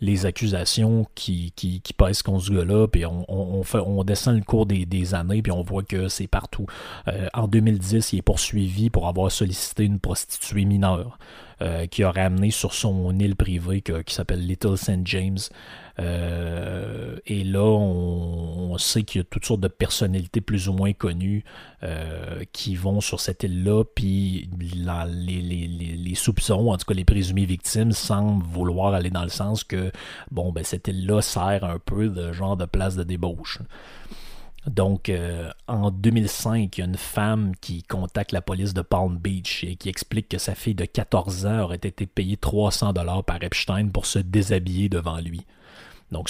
les 0.02 0.26
accusations 0.26 1.06
qui, 1.16 1.52
qui, 1.56 1.82
qui 1.82 1.94
pèsent 1.94 2.22
contre 2.22 2.46
ce 2.46 2.52
gars-là, 2.52 2.88
puis 2.88 3.06
on, 3.06 3.26
on, 3.28 4.04
descend 4.04 4.36
le 4.36 4.44
cours 4.44 4.66
des, 4.66 4.86
des 4.86 5.14
années, 5.14 5.42
puis 5.42 5.52
on 5.52 5.62
voit 5.62 5.84
que 5.84 6.08
c'est 6.08 6.28
partout. 6.28 6.66
Euh, 7.08 7.28
en 7.34 7.48
2010, 7.48 8.14
il 8.14 8.20
est 8.20 8.22
poursuivi 8.22 8.90
pour 8.90 9.08
avoir 9.08 9.32
sollicité 9.32 9.84
une 9.84 10.00
prostituée 10.00 10.66
mineure. 10.66 11.18
Euh, 11.62 11.88
qui 11.88 12.04
aurait 12.04 12.20
amené 12.20 12.52
sur 12.52 12.74
son 12.74 13.18
île 13.18 13.38
privée 13.38 13.82
qui 13.82 14.14
s'appelle 14.14 14.46
Little 14.46 14.78
St. 14.78 15.00
James. 15.06 15.38
Euh, 16.00 17.16
et 17.26 17.46
là, 17.46 17.64
on, 17.64 18.78
sait 18.78 19.04
qu'il 19.04 19.20
y 19.20 19.22
a 19.22 19.24
toutes 19.24 19.46
sortes 19.46 19.62
de 19.62 19.70
personnalités 19.70 20.42
plus 20.42 20.68
ou 20.68 20.74
moins 20.74 20.92
connues 20.92 21.46
euh, 21.84 22.44
qui 22.52 22.76
vont 22.76 23.00
sur 23.00 23.22
cette 23.22 23.44
île-là, 23.44 23.86
puis 23.86 24.50
les, 24.60 25.42
les, 25.42 25.68
les, 25.68 26.16
soupçons, 26.16 26.68
en 26.68 26.76
tout 26.76 26.84
cas 26.86 26.94
les 26.94 27.06
présumées 27.06 27.46
victimes, 27.46 27.94
semblent 27.94 28.44
vouloir 28.44 28.94
aller 28.94 29.10
dans 29.10 29.24
le 29.24 29.30
sens 29.30 29.64
que, 29.64 29.85
bon, 30.32 30.52
ben, 30.52 30.64
cette 30.64 30.88
île-là 30.88 31.22
sert 31.22 31.64
un 31.64 31.80
peu 31.80 32.10
de 32.10 32.32
genre 32.32 32.58
de 32.58 32.66
place 32.66 32.96
de 32.96 33.04
débauche. 33.04 33.60
Donc, 34.68 35.10
euh, 35.10 35.52
en 35.68 35.92
2005, 35.92 36.76
il 36.76 36.82
y 36.82 36.84
a 36.84 36.88
une 36.88 36.98
femme 36.98 37.54
qui 37.62 37.84
contacte 37.84 38.32
la 38.32 38.42
police 38.42 38.74
de 38.74 38.82
Palm 38.82 39.18
Beach 39.18 39.64
et 39.64 39.76
qui 39.76 39.90
explique 39.90 40.30
que 40.30 40.40
sa 40.40 40.56
fille 40.56 40.74
de 40.74 40.86
14 40.86 41.46
ans 41.46 41.60
aurait 41.62 41.76
été 41.76 42.08
payée 42.08 42.36
300 42.36 42.94
dollars 42.94 43.24
par 43.24 43.44
Epstein 43.44 43.90
pour 43.90 44.08
se 44.08 44.18
déshabiller 44.18 44.90
devant 44.90 45.20
lui. 45.20 45.46
Donc, 46.12 46.30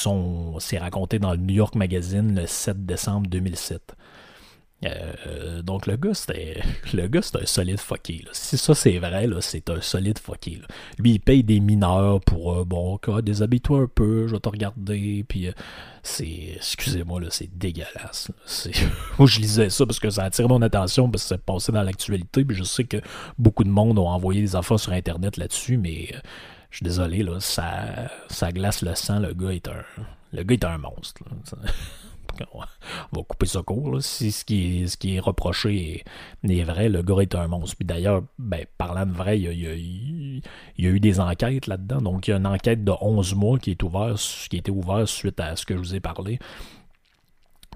c'est 0.60 0.78
raconté 0.78 1.20
dans 1.20 1.32
le 1.32 1.38
New 1.38 1.56
York 1.56 1.76
Magazine 1.76 2.36
le 2.36 2.46
7 2.46 2.86
décembre 2.86 3.28
2007. 3.30 3.96
Euh, 4.84 5.62
donc 5.62 5.88
le 5.88 5.96
gars, 5.96 6.14
c'était. 6.14 6.62
Le 6.94 7.08
gars, 7.08 7.22
c'est 7.22 7.38
un 7.38 7.46
solide 7.46 7.80
fucké. 7.80 8.26
Si 8.34 8.58
ça 8.58 8.76
c'est 8.76 8.98
vrai, 9.00 9.28
c'est 9.40 9.70
un 9.70 9.82
solide 9.82 10.20
fucké. 10.20 10.62
Lui, 11.00 11.14
il 11.14 11.20
paye 11.20 11.44
des 11.44 11.60
mineurs 11.60 12.20
pour 12.22 12.54
euh, 12.54 12.66
bon, 12.66 13.00
déshabille-toi 13.24 13.82
un 13.82 13.88
peu, 13.88 14.28
je 14.28 14.34
vais 14.34 14.40
te 14.40 14.50
regarder. 14.50 15.26
Puis 15.28 15.48
euh, 15.48 15.54
c'est. 16.04 16.54
Excusez-moi, 16.56 17.22
là, 17.22 17.28
c'est 17.32 17.50
dégueulasse. 17.58 18.32
Moi 19.18 19.28
je 19.28 19.40
lisais 19.40 19.70
ça 19.70 19.86
parce 19.86 20.00
que 20.00 20.10
ça 20.10 20.24
a 20.24 20.26
attiré 20.26 20.48
mon 20.48 20.62
attention 20.62 21.10
parce 21.10 21.24
que 21.24 21.30
c'est 21.30 21.42
passé 21.42 21.72
dans 21.72 21.84
l'actualité. 21.84 22.44
Puis 22.44 22.58
je 22.58 22.64
sais 22.64 22.84
que 22.84 22.98
beaucoup 23.40 23.64
de 23.64 23.70
monde 23.70 23.98
ont 23.98 24.10
envoyé 24.10 24.42
des 24.42 24.56
affaires 24.56 24.80
sur 24.80 24.92
internet 24.92 25.38
là-dessus, 25.38 25.78
mais 25.78 26.10
je 26.70 26.78
suis 26.78 26.84
désolé, 26.84 27.24
là, 27.24 27.40
ça, 27.40 28.12
ça 28.28 28.52
glace 28.52 28.82
le 28.82 28.94
sang, 28.96 29.20
le 29.20 29.34
gars 29.34 29.52
est 29.52 29.68
un. 29.68 29.84
Le 30.34 30.44
gars 30.44 30.54
est 30.54 30.66
un 30.66 30.78
monstre. 30.78 31.24
On 32.54 32.60
va 33.18 33.24
couper 33.24 33.46
ça 33.46 33.62
court. 33.62 34.02
Si 34.02 34.32
ce 34.32 34.46
qui, 34.46 34.84
est, 34.84 34.88
ce 34.88 34.98
qui 34.98 35.16
est 35.16 35.20
reproché 35.20 36.04
est, 36.44 36.64
vrai, 36.64 36.90
le 36.90 37.02
gars 37.02 37.22
est 37.22 37.36
un 37.36 37.48
monstre. 37.48 37.76
Puis 37.78 37.86
d'ailleurs, 37.86 38.24
ben, 38.40 38.66
parlant 38.78 39.06
de 39.06 39.12
vrai, 39.12 39.40
il 39.40 40.42
y, 40.78 40.86
a, 40.86 40.90
eu 40.90 41.00
des 41.00 41.20
enquêtes 41.20 41.68
là-dedans. 41.68 42.02
Donc 42.02 42.28
il 42.28 42.32
y 42.32 42.34
a 42.34 42.38
une 42.38 42.48
enquête 42.48 42.84
de 42.84 42.94
11 43.02 43.36
mois 43.36 43.60
qui 43.60 43.72
est 43.72 43.76
qui 43.76 44.56
a 44.56 44.60
été 44.60 44.72
ouverte 44.72 45.08
suite 45.08 45.40
à 45.40 45.56
ce 45.56 45.66
que 45.66 45.76
je 45.76 45.80
vous 45.80 45.96
ai 45.96 46.00
parlé. 46.00 46.40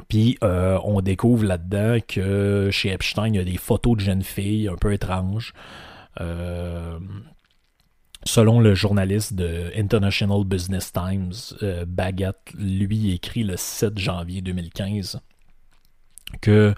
Puis 0.08 0.38
euh, 0.44 0.80
on 0.84 1.01
découvre 1.01 1.46
là-dedans 1.46 1.98
que 2.08 2.70
chez 2.72 2.89
Epstein, 2.89 3.28
il 3.28 3.36
y 3.36 3.39
a 3.39 3.44
des 3.44 3.58
photos 3.58 3.98
de 3.98 4.01
jeunes 4.01 4.24
filles 4.24 4.70
un 4.70 4.75
peu 4.75 4.94
étranges. 4.94 5.54
Euh, 6.22 7.00
Selon 8.26 8.60
le 8.60 8.76
journaliste 8.76 9.34
de 9.34 9.72
International 9.78 10.44
Business 10.44 10.92
Times, 10.92 11.34
euh, 11.64 11.86
Bagat, 11.88 12.36
lui, 12.58 13.14
écrit 13.14 13.44
le 13.44 13.56
7 13.56 13.98
janvier 13.98 14.42
2015 14.42 15.22
que, 16.42 16.76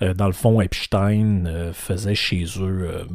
euh, 0.00 0.14
dans 0.14 0.26
le 0.26 0.32
fond, 0.32 0.60
Epstein 0.60 1.44
euh, 1.46 1.72
faisait 1.72 2.14
chez 2.14 2.44
eux... 2.60 3.06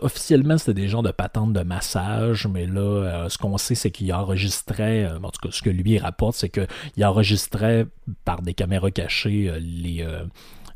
officiellement, 0.00 0.56
c'était 0.56 0.80
des 0.80 0.88
gens 0.88 1.02
de 1.02 1.10
patente 1.10 1.52
de 1.52 1.62
massage, 1.62 2.46
mais 2.46 2.64
là, 2.64 3.26
ce 3.28 3.36
qu'on 3.38 3.58
sait, 3.58 3.74
c'est 3.74 3.90
qu'il 3.90 4.12
enregistrait, 4.14 5.10
en 5.10 5.30
tout 5.30 5.40
cas, 5.42 5.48
ce 5.50 5.60
que 5.60 5.70
lui 5.70 5.98
rapporte, 5.98 6.36
c'est 6.36 6.48
qu'il 6.48 7.04
enregistrait 7.04 7.86
par 8.24 8.40
des 8.40 8.54
caméras 8.54 8.90
cachées 8.90 9.52
les... 9.60 10.06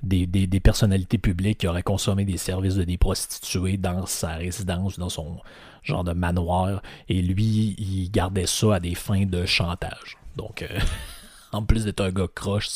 Des, 0.03 0.27
des, 0.27 0.59
personnalités 0.59 1.17
publiques 1.17 1.59
qui 1.59 1.69
auraient 1.69 1.85
consommé 1.85 2.25
des 2.25 2.37
services 2.37 2.75
de 2.75 2.83
des 2.83 2.99
prostituées 2.99 3.77
dans 3.77 4.05
sa 4.05 4.35
résidence, 4.35 4.99
dans 4.99 5.09
son, 5.09 5.39
genre 5.83 6.05
de 6.05 6.12
manoir, 6.12 6.83
et 7.09 7.23
lui, 7.23 7.75
il 7.79 8.11
gardait 8.11 8.47
ça 8.47 8.77
à 8.77 8.81
des 8.81 8.95
fins 8.95 9.27
de 9.27 9.47
chantage. 9.47 10.17
Donc, 10.37 10.62
euh, 10.62 10.79
en 11.53 11.62
plus 11.62 11.85
d'être 11.85 12.01
un 12.01 12.11
gars 12.11 12.29
croche, 12.35 12.69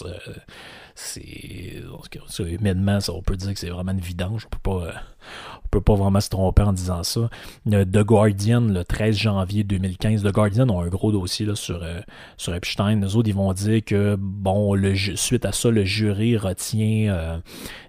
c'est. 0.97 1.83
Humainement, 2.39 2.99
on 3.09 3.23
peut 3.23 3.37
dire 3.37 3.53
que 3.53 3.59
c'est 3.59 3.69
vraiment 3.69 3.93
une 3.93 4.01
vidange. 4.01 4.47
On 4.47 4.49
peut 4.49 4.59
pas, 4.63 4.87
euh, 4.87 4.93
on 5.65 5.69
peut 5.71 5.81
pas 5.81 5.95
vraiment 5.95 6.21
se 6.21 6.29
tromper 6.29 6.63
en 6.63 6.73
disant 6.73 7.03
ça. 7.03 7.29
The 7.67 8.03
Guardian, 8.03 8.63
le 8.63 8.85
13 8.85 9.17
janvier 9.17 9.65
2015, 9.65 10.23
The 10.23 10.33
Guardian 10.33 10.69
ont 10.71 10.81
un 10.81 10.89
gros 10.89 11.13
dossier 11.13 11.47
là, 11.47 11.55
sur, 11.55 11.83
euh, 11.83 12.01
sur 12.37 12.55
Epstein. 12.55 13.01
Les 13.01 13.17
autres, 13.17 13.29
ils 13.29 13.35
vont 13.35 13.53
dire 13.53 13.85
que, 13.85 14.17
bon, 14.19 14.75
le, 14.75 14.95
suite 14.95 15.45
à 15.45 15.53
ça, 15.53 15.71
le 15.71 15.85
jury 15.85 16.37
retient 16.37 17.13
euh, 17.13 17.39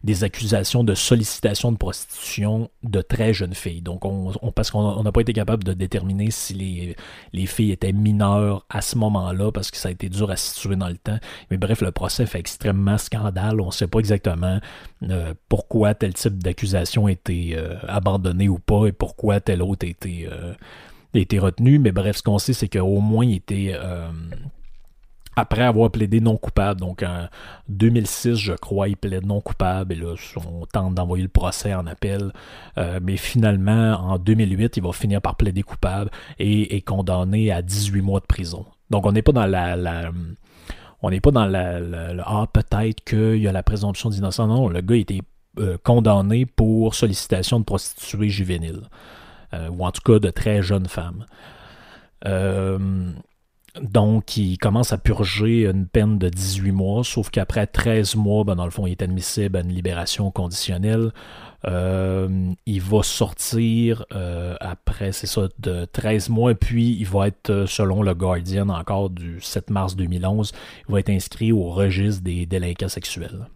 des 0.03 0.23
accusations 0.23 0.83
de 0.83 0.93
sollicitation 0.93 1.71
de 1.71 1.77
prostitution 1.77 2.69
de 2.83 3.01
très 3.01 3.33
jeunes 3.33 3.55
filles. 3.55 3.81
Donc, 3.81 4.05
on, 4.05 4.33
parce 4.53 4.71
qu'on 4.71 5.03
n'a 5.03 5.11
pas 5.11 5.21
été 5.21 5.33
capable 5.33 5.63
de 5.63 5.73
déterminer 5.73 6.31
si 6.31 6.53
les, 6.53 6.95
les 7.33 7.45
filles 7.45 7.71
étaient 7.71 7.93
mineures 7.93 8.65
à 8.69 8.81
ce 8.81 8.97
moment-là, 8.97 9.51
parce 9.51 9.71
que 9.71 9.77
ça 9.77 9.89
a 9.89 9.91
été 9.91 10.09
dur 10.09 10.29
à 10.29 10.35
situer 10.35 10.75
dans 10.75 10.89
le 10.89 10.97
temps. 10.97 11.19
Mais 11.51 11.57
bref, 11.57 11.81
le 11.81 11.91
procès 11.91 12.25
fait 12.25 12.39
extrêmement 12.39 12.96
scandale. 12.97 13.61
On 13.61 13.67
ne 13.67 13.71
sait 13.71 13.87
pas 13.87 13.99
exactement 13.99 14.59
euh, 15.03 15.33
pourquoi 15.49 15.93
tel 15.93 16.13
type 16.13 16.41
d'accusation 16.41 17.07
a 17.07 17.11
été 17.11 17.55
euh, 17.55 17.75
abandonné 17.87 18.49
ou 18.49 18.59
pas 18.59 18.87
et 18.87 18.91
pourquoi 18.91 19.39
tel 19.39 19.61
autre 19.61 19.85
a 19.85 19.89
été, 19.89 20.27
euh, 20.31 20.53
été 21.13 21.39
retenu. 21.39 21.79
Mais 21.79 21.91
bref, 21.91 22.17
ce 22.17 22.23
qu'on 22.23 22.39
sait, 22.39 22.53
c'est 22.53 22.69
qu'au 22.69 22.99
moins 22.99 23.25
il 23.25 23.35
était 23.35 23.75
après 25.35 25.61
avoir 25.61 25.91
plaidé 25.91 26.19
non 26.19 26.37
coupable. 26.37 26.79
Donc 26.79 27.03
en 27.03 27.27
2006, 27.69 28.35
je 28.35 28.53
crois, 28.53 28.87
il 28.87 28.97
plaide 28.97 29.25
non 29.25 29.39
coupable 29.39 29.93
et 29.93 29.95
là, 29.97 30.15
on 30.37 30.65
tente 30.65 30.95
d'envoyer 30.95 31.23
le 31.23 31.29
procès 31.29 31.73
en 31.73 31.85
appel. 31.85 32.33
mais 33.01 33.17
finalement, 33.17 33.93
en 33.99 34.17
2008, 34.17 34.77
il 34.77 34.83
va 34.83 34.91
finir 34.93 35.21
par 35.21 35.35
plaider 35.35 35.63
coupable 35.63 36.09
et 36.39 36.75
est 36.75 36.81
condamné 36.81 37.51
à 37.51 37.61
18 37.61 38.01
mois 38.01 38.19
de 38.19 38.25
prison. 38.25 38.65
Donc 38.89 39.05
on 39.05 39.11
n'est 39.11 39.21
pas 39.21 39.31
dans 39.31 39.45
la, 39.45 40.11
on 41.01 41.09
n'est 41.09 41.21
pas 41.21 41.31
dans 41.31 41.45
le 41.45 42.21
Ah, 42.25 42.45
peut-être 42.51 43.03
qu'il 43.03 43.37
y 43.37 43.47
a 43.47 43.51
la 43.51 43.63
présomption 43.63 44.09
d'innocence. 44.09 44.47
Non, 44.47 44.67
le 44.67 44.81
gars 44.81 44.95
était 44.95 45.21
euh, 45.59 45.77
condamné 45.83 46.45
pour 46.45 46.95
sollicitation 46.95 47.59
de 47.59 47.65
prostituées 47.65 48.29
juvéniles. 48.29 48.83
Euh, 49.53 49.69
ou 49.69 49.85
en 49.85 49.91
tout 49.91 50.01
cas 50.01 50.19
de 50.19 50.29
très 50.29 50.61
jeunes 50.61 50.87
femmes. 50.87 51.25
Euh, 52.25 53.11
donc, 53.81 54.37
il 54.37 54.57
commence 54.57 54.93
à 54.93 54.97
purger 54.97 55.65
une 55.65 55.87
peine 55.87 56.17
de 56.17 56.29
18 56.29 56.71
mois, 56.71 57.03
sauf 57.03 57.29
qu'après 57.29 57.67
13 57.67 58.15
mois, 58.15 58.43
ben, 58.43 58.55
dans 58.55 58.65
le 58.65 58.71
fond, 58.71 58.87
il 58.87 58.91
est 58.91 59.01
admissible 59.01 59.57
à 59.57 59.61
une 59.61 59.73
libération 59.73 60.31
conditionnelle. 60.31 61.11
Euh, 61.65 62.51
il 62.65 62.81
va 62.81 63.03
sortir 63.03 64.05
euh, 64.13 64.55
après, 64.59 65.11
c'est 65.11 65.27
ça, 65.27 65.47
de 65.59 65.85
13 65.85 66.29
mois, 66.29 66.53
puis 66.53 66.95
il 66.99 67.05
va 67.07 67.27
être, 67.27 67.49
euh, 67.49 67.65
selon 67.65 68.03
le 68.03 68.13
Guardian, 68.13 68.69
encore 68.69 69.09
du 69.09 69.41
7 69.41 69.69
mars 69.69 69.95
2011, 69.95 70.53
il 70.87 70.91
va 70.91 70.99
être 70.99 71.09
inscrit 71.09 71.51
au 71.51 71.69
registre 71.69 72.23
des 72.23 72.45
délinquants 72.45 72.89
sexuels. 72.89 73.47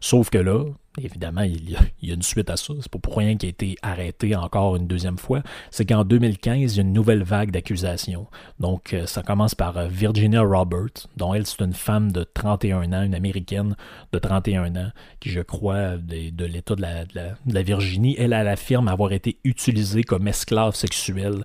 Sauf 0.00 0.30
que 0.30 0.38
là, 0.38 0.64
évidemment, 0.98 1.42
il 1.42 1.70
y, 1.70 1.76
a, 1.76 2.14
une 2.14 2.22
suite 2.22 2.50
à 2.50 2.56
ça. 2.56 2.74
C'est 2.80 2.90
pas 2.90 2.98
pour 2.98 3.16
rien 3.16 3.36
qu'il 3.36 3.48
a 3.48 3.50
été 3.50 3.76
arrêté 3.82 4.36
encore 4.36 4.76
une 4.76 4.86
deuxième 4.86 5.18
fois. 5.18 5.42
C'est 5.70 5.84
qu'en 5.84 6.04
2015, 6.04 6.74
il 6.74 6.76
y 6.76 6.80
a 6.80 6.82
une 6.82 6.92
nouvelle 6.92 7.22
vague 7.22 7.50
d'accusations. 7.50 8.26
Donc, 8.60 8.92
euh, 8.92 9.06
ça 9.06 9.22
commence 9.22 9.54
par 9.54 9.76
euh, 9.76 9.88
Virginia 9.88 10.42
Roberts, 10.42 11.08
dont 11.16 11.34
elle, 11.34 11.46
c'est 11.46 11.62
une 11.62 11.72
femme 11.72 12.12
de 12.12 12.24
31 12.24 12.92
ans, 12.92 13.02
une 13.02 13.14
américaine 13.14 13.76
de 14.12 14.18
31 14.18 14.76
ans, 14.76 14.90
qui, 15.20 15.30
je 15.30 15.40
crois, 15.40 15.96
de, 15.96 16.44
l'État 16.44 16.76
de 16.76 16.82
la, 16.82 17.62
Virginie. 17.62 18.14
Elle, 18.18 18.32
elle 18.32 18.48
affirme 18.48 18.88
avoir 18.88 19.12
été 19.12 19.38
utilisée 19.44 20.04
comme 20.04 20.28
esclave 20.28 20.74
sexuelle 20.74 21.42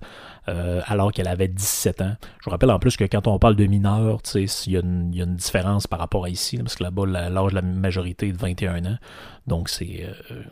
euh, 0.50 0.80
alors 0.86 1.12
qu'elle 1.12 1.28
avait 1.28 1.48
17 1.48 2.00
ans. 2.00 2.16
Je 2.40 2.44
vous 2.44 2.50
rappelle 2.50 2.70
en 2.70 2.78
plus 2.78 2.96
que 2.96 3.04
quand 3.04 3.26
on 3.28 3.38
parle 3.38 3.54
de 3.54 3.66
mineurs, 3.66 4.20
il 4.34 4.48
y, 4.66 4.76
a 4.76 4.80
une 4.80 5.36
différence 5.36 5.86
par 5.86 6.00
rapport 6.00 6.24
à 6.24 6.28
ici, 6.28 6.58
parce 6.58 6.74
que 6.74 6.82
là-bas, 6.82 7.06
l'âge 7.06 7.50
de 7.50 7.54
la 7.54 7.62
majorité 7.62 8.28
est 8.28 8.32
de 8.32 8.38
21 8.38 8.84
ans. 8.86 8.98
Donc, 9.46 9.68
c'est. 9.68 10.04
Euh, 10.30 10.42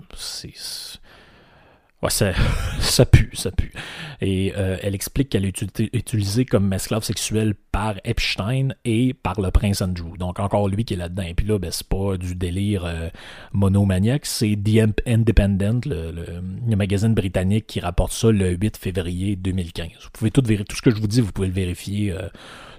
Ouais, 2.00 2.10
ça, 2.10 2.32
ça 2.80 3.04
pue, 3.06 3.30
ça 3.32 3.50
pue. 3.50 3.72
Et 4.20 4.52
euh, 4.56 4.76
elle 4.82 4.94
explique 4.94 5.30
qu'elle 5.30 5.44
est 5.44 5.62
utilisée 5.92 6.44
comme 6.44 6.72
esclave 6.72 7.02
sexuelle 7.02 7.54
par 7.72 7.94
Epstein 8.04 8.68
et 8.84 9.14
par 9.14 9.40
le 9.40 9.50
prince 9.50 9.82
Andrew. 9.82 10.16
Donc 10.16 10.38
encore 10.38 10.68
lui 10.68 10.84
qui 10.84 10.94
est 10.94 10.96
là-dedans. 10.96 11.24
Et 11.24 11.34
puis 11.34 11.46
là, 11.46 11.58
ben, 11.58 11.70
c'est 11.72 11.88
pas 11.88 12.16
du 12.16 12.36
délire 12.36 12.84
euh, 12.84 13.08
monomaniaque, 13.52 14.26
c'est 14.26 14.56
The 14.56 15.00
Independent, 15.06 15.86
le, 15.86 16.40
magazine 16.76 17.14
britannique 17.14 17.66
qui 17.66 17.80
rapporte 17.80 18.12
ça 18.12 18.30
le 18.30 18.50
8 18.50 18.76
février 18.76 19.34
2015. 19.34 19.88
Vous 20.00 20.10
pouvez 20.12 20.30
tout 20.30 20.42
vérifier, 20.44 20.66
tout 20.66 20.76
ce 20.76 20.82
que 20.82 20.90
je 20.90 21.00
vous 21.00 21.08
dis, 21.08 21.20
vous 21.20 21.32
pouvez 21.32 21.48
le 21.48 21.54
vérifier 21.54 22.12
euh, 22.12 22.28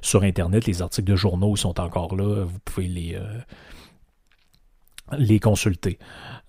sur 0.01 0.23
Internet. 0.23 0.65
Les 0.65 0.81
articles 0.81 1.09
de 1.09 1.17
journaux 1.17 1.57
sont 1.57 1.81
encore 1.81 2.15
là. 2.15 2.45
Vous 2.45 2.59
pouvez 2.63 2.87
les 2.87 3.17
les 5.17 5.39
consulter. 5.39 5.97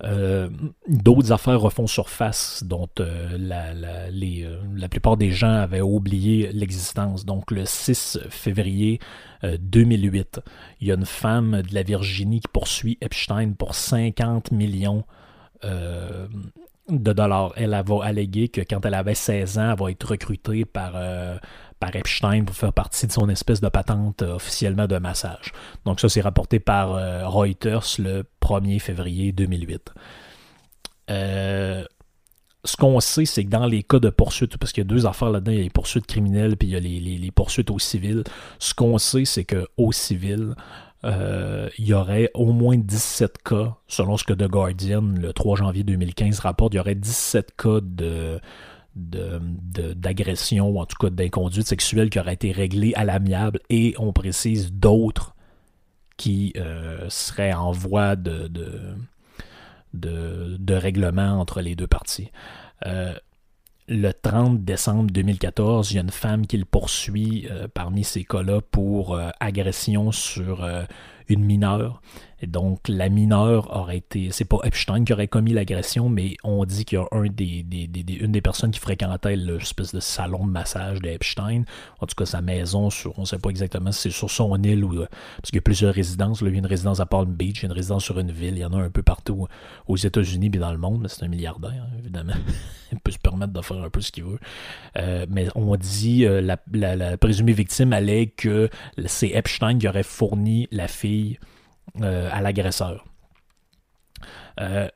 Euh, 0.04 0.48
d'autres 0.88 1.32
affaires 1.32 1.60
refont 1.60 1.86
surface 1.86 2.62
dont 2.64 2.88
euh, 3.00 3.36
la, 3.38 4.10
les, 4.10 4.44
euh, 4.44 4.60
la, 4.74 4.88
plupart 4.88 5.16
des 5.16 5.30
gens 5.30 5.52
avaient 5.52 5.80
oublié 5.80 6.50
l'existence. 6.52 7.24
Donc 7.24 7.50
le 7.50 7.64
6 7.66 8.18
février 8.30 8.98
2008, 9.42 10.40
il 10.80 10.88
y 10.88 10.92
a 10.92 10.94
une 10.94 11.06
femme 11.06 11.62
de 11.62 11.74
la 11.74 11.82
Virginie 11.82 12.40
qui 12.40 12.48
poursuit 12.48 12.98
Epstein 13.00 13.52
pour 13.52 13.74
50 13.74 14.52
millions 14.52 15.04
de 15.62 17.12
dollars. 17.12 17.52
Elle, 17.56 17.74
elle 17.74 17.84
va 17.86 18.04
alléguer 18.04 18.48
que 18.48 18.60
quand 18.60 18.84
elle 18.84 18.94
avait 18.94 19.14
16 19.14 19.58
ans, 19.58 19.70
elle 19.72 19.78
va 19.78 19.90
être 19.90 20.08
recrutée 20.08 20.66
par 20.66 20.94
par 21.80 21.96
Epstein 21.96 22.44
pour 22.44 22.54
faire 22.54 22.72
partie 22.72 23.06
de 23.06 23.12
son 23.12 23.28
espèce 23.28 23.60
de 23.60 23.68
patente 23.68 24.22
euh, 24.22 24.34
officiellement 24.34 24.86
de 24.86 24.98
massage. 24.98 25.52
Donc 25.86 25.98
ça, 25.98 26.08
c'est 26.08 26.20
rapporté 26.20 26.60
par 26.60 26.92
euh, 26.92 27.26
Reuters 27.26 27.96
le 27.98 28.24
1er 28.42 28.78
février 28.78 29.32
2008. 29.32 29.92
Euh, 31.10 31.84
ce 32.62 32.76
qu'on 32.76 33.00
sait, 33.00 33.24
c'est 33.24 33.44
que 33.44 33.48
dans 33.48 33.66
les 33.66 33.82
cas 33.82 33.98
de 33.98 34.10
poursuites, 34.10 34.58
parce 34.58 34.72
qu'il 34.72 34.84
y 34.84 34.86
a 34.86 34.88
deux 34.88 35.06
affaires 35.06 35.30
là-dedans, 35.30 35.52
il 35.52 35.56
y 35.56 35.60
a 35.60 35.64
les 35.64 35.70
poursuites 35.70 36.06
criminelles 36.06 36.58
puis 36.58 36.68
il 36.68 36.72
y 36.72 36.76
a 36.76 36.80
les, 36.80 37.30
poursuites 37.30 37.70
au 37.70 37.78
civil. 37.78 38.22
Ce 38.58 38.74
qu'on 38.74 38.98
sait, 38.98 39.24
c'est 39.24 39.44
qu'au 39.44 39.92
civil, 39.92 40.54
il 41.02 41.70
y 41.78 41.94
aurait 41.94 42.30
au 42.34 42.52
moins 42.52 42.76
17 42.76 43.38
cas, 43.42 43.76
selon 43.88 44.18
ce 44.18 44.24
que 44.24 44.34
The 44.34 44.46
Guardian, 44.46 45.14
le 45.16 45.32
3 45.32 45.56
janvier 45.56 45.84
2015, 45.84 46.40
rapporte, 46.40 46.74
il 46.74 46.76
y 46.76 46.80
aurait 46.80 46.94
17 46.94 47.56
cas 47.56 47.80
de 47.80 48.38
d'agression 49.00 50.68
ou 50.68 50.80
en 50.80 50.86
tout 50.86 50.96
cas 50.98 51.10
d'inconduite 51.10 51.66
sexuelle 51.66 52.10
qui 52.10 52.18
aurait 52.18 52.34
été 52.34 52.52
réglée 52.52 52.92
à 52.94 53.04
l'amiable 53.04 53.60
et 53.70 53.94
on 53.98 54.12
précise 54.12 54.72
d'autres 54.72 55.34
qui 56.16 56.52
euh, 56.56 57.08
seraient 57.08 57.54
en 57.54 57.72
voie 57.72 58.14
de, 58.14 58.50
de, 59.94 60.74
règlement 60.74 61.40
entre 61.40 61.62
les 61.62 61.74
deux 61.74 61.86
parties. 61.86 62.30
Euh, 62.84 63.14
le 63.88 64.12
30 64.12 64.62
décembre 64.62 65.10
2014, 65.10 65.90
il 65.90 65.94
y 65.96 65.98
a 65.98 66.02
une 66.02 66.10
femme 66.10 66.46
qui 66.46 66.58
le 66.58 66.66
poursuit 66.66 67.48
euh, 67.50 67.68
parmi 67.72 68.04
ces 68.04 68.24
cas-là 68.24 68.60
pour 68.60 69.18
agression 69.40 70.12
sur 70.12 70.68
une 71.28 71.44
mineure. 71.44 72.02
Donc, 72.46 72.88
la 72.88 73.08
mineure 73.08 73.76
aurait 73.76 73.98
été. 73.98 74.30
C'est 74.30 74.44
pas 74.44 74.58
Epstein 74.64 75.04
qui 75.04 75.12
aurait 75.12 75.28
commis 75.28 75.52
l'agression, 75.52 76.08
mais 76.08 76.36
on 76.42 76.64
dit 76.64 76.84
qu'il 76.84 76.98
y 76.98 77.00
a 77.00 77.28
des, 77.28 77.64
une 78.20 78.32
des 78.32 78.40
personnes 78.40 78.70
qui 78.70 78.80
fréquentait 78.80 79.36
l'espèce 79.36 79.94
de 79.94 80.00
salon 80.00 80.46
de 80.46 80.50
massage 80.50 81.00
d'Epstein. 81.00 81.64
En 82.00 82.06
tout 82.06 82.14
cas, 82.16 82.26
sa 82.26 82.40
maison, 82.40 82.88
on 83.16 83.20
ne 83.20 83.26
sait 83.26 83.38
pas 83.38 83.50
exactement 83.50 83.92
si 83.92 84.02
c'est 84.02 84.10
sur 84.10 84.30
son 84.30 84.56
île 84.62 84.84
ou. 84.84 84.90
Parce 85.00 85.50
qu'il 85.50 85.56
y 85.56 85.58
a 85.58 85.62
plusieurs 85.62 85.94
résidences. 85.94 86.40
Là, 86.42 86.48
il 86.48 86.54
y 86.54 86.56
a 86.56 86.58
une 86.58 86.66
résidence 86.66 87.00
à 87.00 87.06
Palm 87.06 87.32
Beach, 87.32 87.58
il 87.58 87.62
y 87.62 87.66
a 87.66 87.68
une 87.68 87.76
résidence 87.76 88.04
sur 88.04 88.18
une 88.18 88.32
ville. 88.32 88.54
Il 88.54 88.60
y 88.60 88.64
en 88.64 88.72
a 88.72 88.78
un 88.78 88.90
peu 88.90 89.02
partout 89.02 89.46
aux 89.86 89.96
États-Unis 89.96 90.50
et 90.54 90.58
dans 90.58 90.72
le 90.72 90.78
monde. 90.78 91.06
C'est 91.08 91.24
un 91.24 91.28
milliardaire, 91.28 91.86
hein, 91.86 91.96
évidemment. 91.98 92.34
il 92.92 92.98
peut 93.00 93.12
se 93.12 93.18
permettre 93.18 93.52
de 93.52 93.60
faire 93.60 93.82
un 93.82 93.90
peu 93.90 94.00
ce 94.00 94.12
qu'il 94.12 94.24
veut. 94.24 94.38
Euh, 94.96 95.26
mais 95.28 95.48
on 95.54 95.76
dit, 95.76 96.24
euh, 96.24 96.40
la 96.40 97.16
présumée 97.18 97.52
victime 97.52 97.92
allait 97.92 98.28
que 98.28 98.70
c'est 99.06 99.28
Epstein 99.28 99.78
qui 99.78 99.88
aurait 99.88 100.02
fourni 100.02 100.68
la 100.72 100.88
fille 100.88 101.38
euh, 102.00 102.28
à 102.32 102.40
l'agresseur. 102.40 103.04
Euh, 104.60 104.88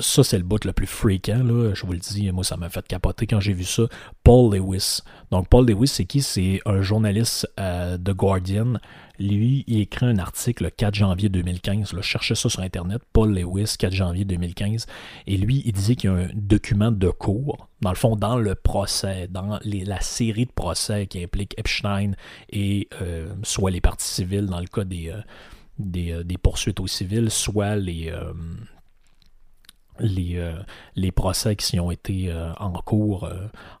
ça, 0.00 0.24
c'est 0.24 0.38
le 0.38 0.44
bout 0.44 0.64
le 0.64 0.72
plus 0.72 0.88
fréquent, 0.88 1.44
là. 1.44 1.72
Je 1.72 1.86
vous 1.86 1.92
le 1.92 1.98
dis, 1.98 2.30
moi, 2.32 2.42
ça 2.42 2.56
m'a 2.56 2.68
fait 2.68 2.86
capoter 2.86 3.28
quand 3.28 3.38
j'ai 3.38 3.52
vu 3.52 3.62
ça. 3.62 3.84
Paul 4.24 4.52
Lewis. 4.52 5.00
Donc, 5.30 5.48
Paul 5.48 5.68
Lewis, 5.68 5.86
c'est 5.86 6.04
qui? 6.04 6.20
C'est 6.20 6.60
un 6.66 6.82
journaliste 6.82 7.48
euh, 7.60 7.96
de 7.96 8.12
Guardian. 8.12 8.74
Lui, 9.20 9.62
il 9.68 9.80
écrit 9.80 10.06
un 10.06 10.18
article 10.18 10.64
le 10.64 10.70
4 10.70 10.94
janvier 10.96 11.28
2015. 11.28 11.92
Là, 11.92 12.02
cherchez 12.02 12.34
ça 12.34 12.48
sur 12.48 12.60
Internet. 12.60 13.02
Paul 13.12 13.32
Lewis, 13.32 13.76
4 13.78 13.92
janvier 13.92 14.24
2015. 14.24 14.86
Et 15.28 15.36
lui, 15.36 15.62
il 15.64 15.72
disait 15.72 15.94
qu'il 15.94 16.10
y 16.10 16.12
a 16.12 16.16
un 16.16 16.28
document 16.34 16.90
de 16.90 17.10
cours, 17.10 17.68
dans 17.80 17.90
le 17.90 17.96
fond, 17.96 18.16
dans 18.16 18.36
le 18.36 18.56
procès, 18.56 19.28
dans 19.30 19.60
la 19.62 20.00
série 20.00 20.46
de 20.46 20.52
procès 20.52 21.06
qui 21.06 21.22
implique 21.22 21.54
Epstein 21.56 22.12
et 22.50 22.88
soit 23.44 23.70
les 23.70 23.80
parties 23.80 24.08
civiles, 24.08 24.46
dans 24.46 24.60
le 24.60 24.66
cas 24.66 24.82
des 24.82 25.10
euh, 25.10 25.20
des, 25.78 26.38
poursuites 26.42 26.80
au 26.80 26.86
civil, 26.86 27.30
soit 27.30 27.76
les, 27.76 28.10
euh, 28.10 28.32
les, 29.98 30.36
euh, 30.36 30.54
les 30.96 31.12
procès 31.12 31.56
qui 31.56 31.78
ont 31.80 31.90
été 31.90 32.32
en 32.58 32.72
cours 32.72 33.28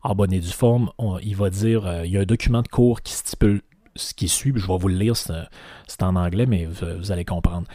en 0.02 0.14
bonne 0.14 0.32
et 0.32 0.40
due 0.40 0.48
forme. 0.48 0.90
il 1.22 1.36
va 1.36 1.50
dire, 1.50 2.04
il 2.04 2.10
y 2.10 2.16
a 2.16 2.20
un 2.20 2.26
document 2.26 2.62
de 2.62 2.68
cours 2.68 3.02
qui 3.02 3.12
stipule 3.12 3.62
ce 3.96 4.14
qui 4.14 4.28
suit, 4.28 4.52
je 4.56 4.66
vais 4.66 4.78
vous 4.78 4.88
le 4.88 4.96
lire, 4.96 5.16
c'est 5.16 6.02
en 6.02 6.16
anglais, 6.16 6.46
mais 6.46 6.66
vous, 6.66 7.12
allez 7.12 7.24
comprendre. 7.24 7.66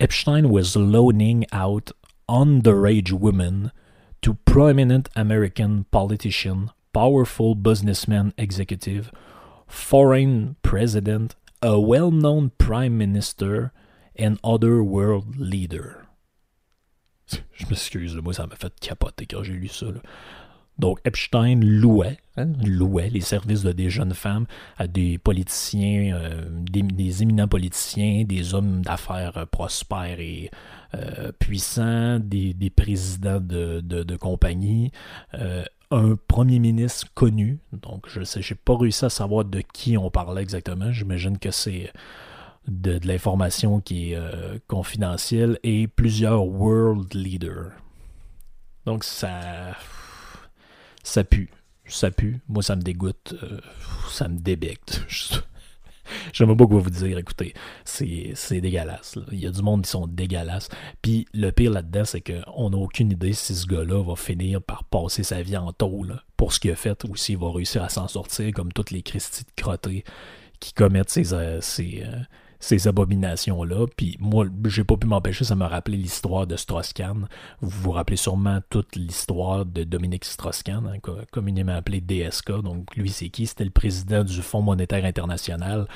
Epstein 0.00 0.46
was 0.46 0.76
loaning 0.76 1.46
out 1.52 1.92
underage 2.28 3.12
women 3.12 3.72
to 4.20 4.34
prominent 4.44 5.08
American 5.14 5.84
politicians, 5.90 6.70
powerful 6.92 7.54
businessmen 7.54 8.32
executive, 8.36 9.10
foreign 9.66 10.56
president, 10.62 11.36
a 11.66 11.80
well-known 11.80 12.50
prime 12.58 12.96
minister 12.96 13.72
and 14.16 14.38
other 14.44 14.84
world 14.84 15.36
leader. 15.36 16.06
Je 17.52 17.66
m'excuse, 17.66 18.14
moi 18.16 18.32
ça 18.32 18.46
m'a 18.46 18.54
fait 18.54 18.72
capoter 18.80 19.26
quand 19.26 19.42
j'ai 19.42 19.54
lu 19.54 19.66
ça. 19.66 19.86
Donc 20.78 21.00
Epstein 21.04 21.58
louait, 21.60 22.18
hein, 22.36 22.52
louait 22.64 23.08
les 23.08 23.22
services 23.22 23.62
de 23.62 23.72
des 23.72 23.90
jeunes 23.90 24.14
femmes 24.14 24.46
à 24.76 24.86
des 24.86 25.18
politiciens, 25.18 26.14
euh, 26.14 26.44
des, 26.50 27.22
éminents 27.22 27.48
politiciens, 27.48 28.24
des 28.24 28.54
hommes 28.54 28.82
d'affaires 28.82 29.36
euh, 29.38 29.46
prospères 29.46 30.20
et 30.20 30.50
euh, 30.94 31.32
puissants, 31.32 32.20
des, 32.20 32.54
présidents 32.70 33.40
de, 33.40 33.80
de, 33.80 34.02
de 34.02 34.16
compagnie, 34.16 34.92
un 35.90 36.16
premier 36.28 36.58
ministre 36.58 37.06
connu. 37.14 37.58
Donc, 37.72 38.08
je 38.08 38.24
sais, 38.24 38.42
j'ai 38.42 38.54
pas 38.54 38.76
réussi 38.76 39.04
à 39.04 39.10
savoir 39.10 39.44
de 39.44 39.60
qui 39.60 39.96
on 39.96 40.10
parlait 40.10 40.42
exactement. 40.42 40.92
J'imagine 40.92 41.38
que 41.38 41.50
c'est 41.50 41.92
de, 42.66 42.98
l'information 43.04 43.80
qui 43.80 44.12
est 44.12 44.16
euh, 44.16 44.58
confidentielle 44.66 45.58
et 45.62 45.86
plusieurs 45.86 46.46
world 46.46 47.12
leaders. 47.14 47.70
Donc, 48.84 49.04
ça. 49.04 49.76
Ça 51.02 51.22
pue. 51.22 51.50
Ça 51.86 52.10
pue. 52.10 52.40
Moi, 52.48 52.62
ça 52.62 52.74
me 52.74 52.82
dégoûte. 52.82 53.34
Euh, 53.42 53.60
ça 54.10 54.28
me 54.28 54.38
débecte. 54.38 55.02
J'aime 56.32 56.56
quoi 56.56 56.66
vous 56.66 56.90
dire, 56.90 57.18
écoutez, 57.18 57.54
c'est 57.84 58.60
dégueulasse. 58.60 59.18
Il 59.32 59.40
y 59.40 59.46
a 59.46 59.50
du 59.50 59.62
monde 59.62 59.82
qui 59.82 59.90
sont 59.90 60.06
dégueulasses. 60.06 60.68
Puis 61.02 61.26
le 61.34 61.50
pire 61.50 61.70
là-dedans, 61.70 62.04
c'est 62.04 62.20
qu'on 62.20 62.70
n'a 62.70 62.76
aucune 62.76 63.12
idée 63.12 63.32
si 63.32 63.54
ce 63.54 63.66
gars-là 63.66 64.02
va 64.02 64.16
finir 64.16 64.62
par 64.62 64.84
passer 64.84 65.22
sa 65.22 65.42
vie 65.42 65.56
en 65.56 65.72
tôle 65.72 66.20
pour 66.36 66.52
ce 66.52 66.60
qu'il 66.60 66.70
a 66.70 66.76
fait 66.76 67.04
ou 67.04 67.16
s'il 67.16 67.38
va 67.38 67.50
réussir 67.50 67.82
à 67.82 67.88
s'en 67.88 68.08
sortir 68.08 68.52
comme 68.52 68.72
toutes 68.72 68.90
les 68.90 69.02
Christie 69.02 69.44
de 69.44 69.50
crottés 69.62 70.04
qui 70.60 70.72
commettent 70.72 71.10
ces, 71.10 71.32
euh, 71.32 71.60
euh, 71.60 72.20
ces 72.66 72.88
abominations-là. 72.88 73.86
Puis 73.96 74.16
moi, 74.18 74.46
j'ai 74.64 74.82
pas 74.82 74.96
pu 74.96 75.06
m'empêcher, 75.06 75.44
ça 75.44 75.54
m'a 75.54 75.68
rappelé 75.68 75.96
l'histoire 75.96 76.48
de 76.48 76.56
Strauss-Kahn. 76.56 77.28
Vous 77.60 77.82
vous 77.82 77.92
rappelez 77.92 78.16
sûrement 78.16 78.58
toute 78.70 78.96
l'histoire 78.96 79.64
de 79.64 79.84
Dominique 79.84 80.24
Strauss-Kahn, 80.24 80.84
hein, 80.92 81.12
communément 81.30 81.76
appelé 81.76 82.00
DSK. 82.00 82.62
Donc 82.62 82.96
lui, 82.96 83.10
c'est 83.10 83.28
qui? 83.28 83.46
C'était 83.46 83.64
le 83.64 83.70
président 83.70 84.24
du 84.24 84.42
Fonds 84.42 84.62
monétaire 84.62 85.04
international. 85.04 85.86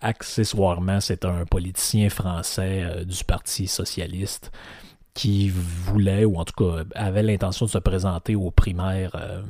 Accessoirement, 0.00 1.00
c'est 1.00 1.24
un 1.24 1.44
politicien 1.44 2.08
français 2.08 2.82
euh, 2.82 3.04
du 3.04 3.22
Parti 3.22 3.68
socialiste 3.68 4.50
qui 5.14 5.50
voulait, 5.50 6.24
ou 6.24 6.36
en 6.36 6.44
tout 6.44 6.64
cas 6.64 6.82
avait 6.96 7.22
l'intention 7.22 7.66
de 7.66 7.70
se 7.70 7.78
présenter 7.78 8.34
aux 8.34 8.50
primaires 8.50 9.14
euh, 9.14 9.42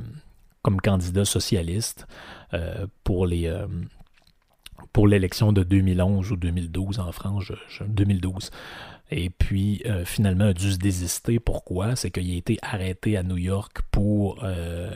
comme 0.61 0.83
candidat 0.83 1.25
socialiste 1.25 2.07
euh, 2.53 2.87
pour 3.05 3.27
les 3.27 3.51
pour 4.93 5.07
l'élection 5.07 5.53
de 5.53 5.63
2011 5.63 6.33
ou 6.33 6.37
2012 6.37 6.99
en 7.01 7.13
France, 7.13 7.53
2012. 7.87 8.51
Et 9.11 9.31
puis, 9.31 9.83
euh, 9.87 10.05
finalement, 10.05 10.47
a 10.47 10.53
dû 10.53 10.73
se 10.73 10.79
désister. 10.79 11.39
Pourquoi? 11.39 11.97
C'est 11.97 12.11
qu'il 12.11 12.31
a 12.31 12.37
été 12.37 12.59
arrêté 12.63 13.17
à 13.17 13.23
New 13.23 13.39
York 13.39 13.79
pour 13.91 14.41
euh, 14.43 14.91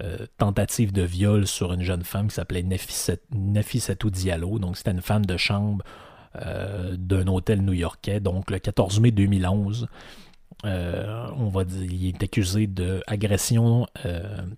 euh, 0.00 0.26
tentative 0.38 0.92
de 0.92 1.02
viol 1.02 1.46
sur 1.46 1.72
une 1.72 1.82
jeune 1.82 2.04
femme 2.04 2.28
qui 2.28 2.34
s'appelait 2.34 2.64
Nefissatou 3.32 4.10
Diallo. 4.10 4.58
Donc, 4.58 4.76
c'était 4.76 4.92
une 4.92 5.02
femme 5.02 5.26
de 5.26 5.36
chambre 5.36 5.84
d'un 6.94 7.26
hôtel 7.26 7.60
new-yorkais. 7.60 8.20
Donc, 8.20 8.50
le 8.50 8.58
14 8.58 9.00
mai 9.00 9.10
2011, 9.10 9.86
on 10.64 11.48
va 11.48 11.64
dire, 11.64 11.82
il 11.82 12.08
est 12.08 12.22
accusé 12.22 12.66
d'agression, 12.66 13.86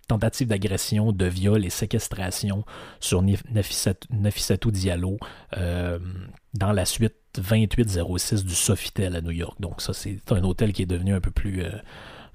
tentative 0.08 0.48
d'agression, 0.48 1.12
de 1.12 1.26
viol 1.26 1.64
et 1.64 1.70
séquestration 1.70 2.64
sur 3.00 3.22
Nafissatou 3.22 4.70
Diallo 4.70 5.18
dans 5.52 6.72
la 6.72 6.84
suite 6.84 7.16
2806 7.36 8.44
du 8.44 8.54
Sofitel 8.54 9.16
à 9.16 9.20
New 9.20 9.32
York. 9.32 9.60
Donc 9.60 9.80
ça, 9.80 9.92
c'est 9.92 10.20
un 10.30 10.44
hôtel 10.44 10.72
qui 10.72 10.82
est 10.82 10.86
devenu 10.86 11.14
un 11.14 11.20
peu 11.20 11.30
plus 11.30 11.64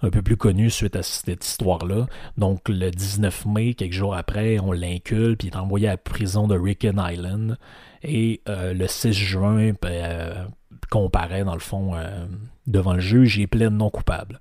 un 0.02 0.10
peu 0.10 0.22
plus 0.22 0.38
connu 0.38 0.70
suite 0.70 0.96
à 0.96 1.04
cette 1.04 1.46
histoire-là. 1.46 2.08
Donc, 2.38 2.70
le 2.70 2.90
19 2.90 3.46
mai, 3.48 3.74
quelques 3.74 3.94
jours 3.94 4.16
après, 4.16 4.60
on 4.60 4.72
l'incule, 4.72 5.36
puis 5.38 5.50
il 5.50 5.54
est 5.54 5.58
envoyé 5.58 5.88
à 5.88 5.92
la 5.92 5.98
prison 5.98 6.48
de 6.48 6.58
Ricken 6.58 7.02
Island. 7.04 7.58
Et 8.04 8.42
euh, 8.48 8.74
le 8.74 8.88
6 8.88 9.14
juin, 9.14 9.74
ben, 9.82 9.92
euh, 9.92 10.46
dans 10.92 11.54
le 11.54 11.60
fond, 11.60 11.96
euh, 11.96 12.26
devant 12.70 12.94
le 12.94 13.00
juge, 13.00 13.38
il 13.38 13.44
est 13.44 13.48
plein 13.48 13.70
de 13.70 13.76
non 13.76 13.90
coupables. 13.90 14.40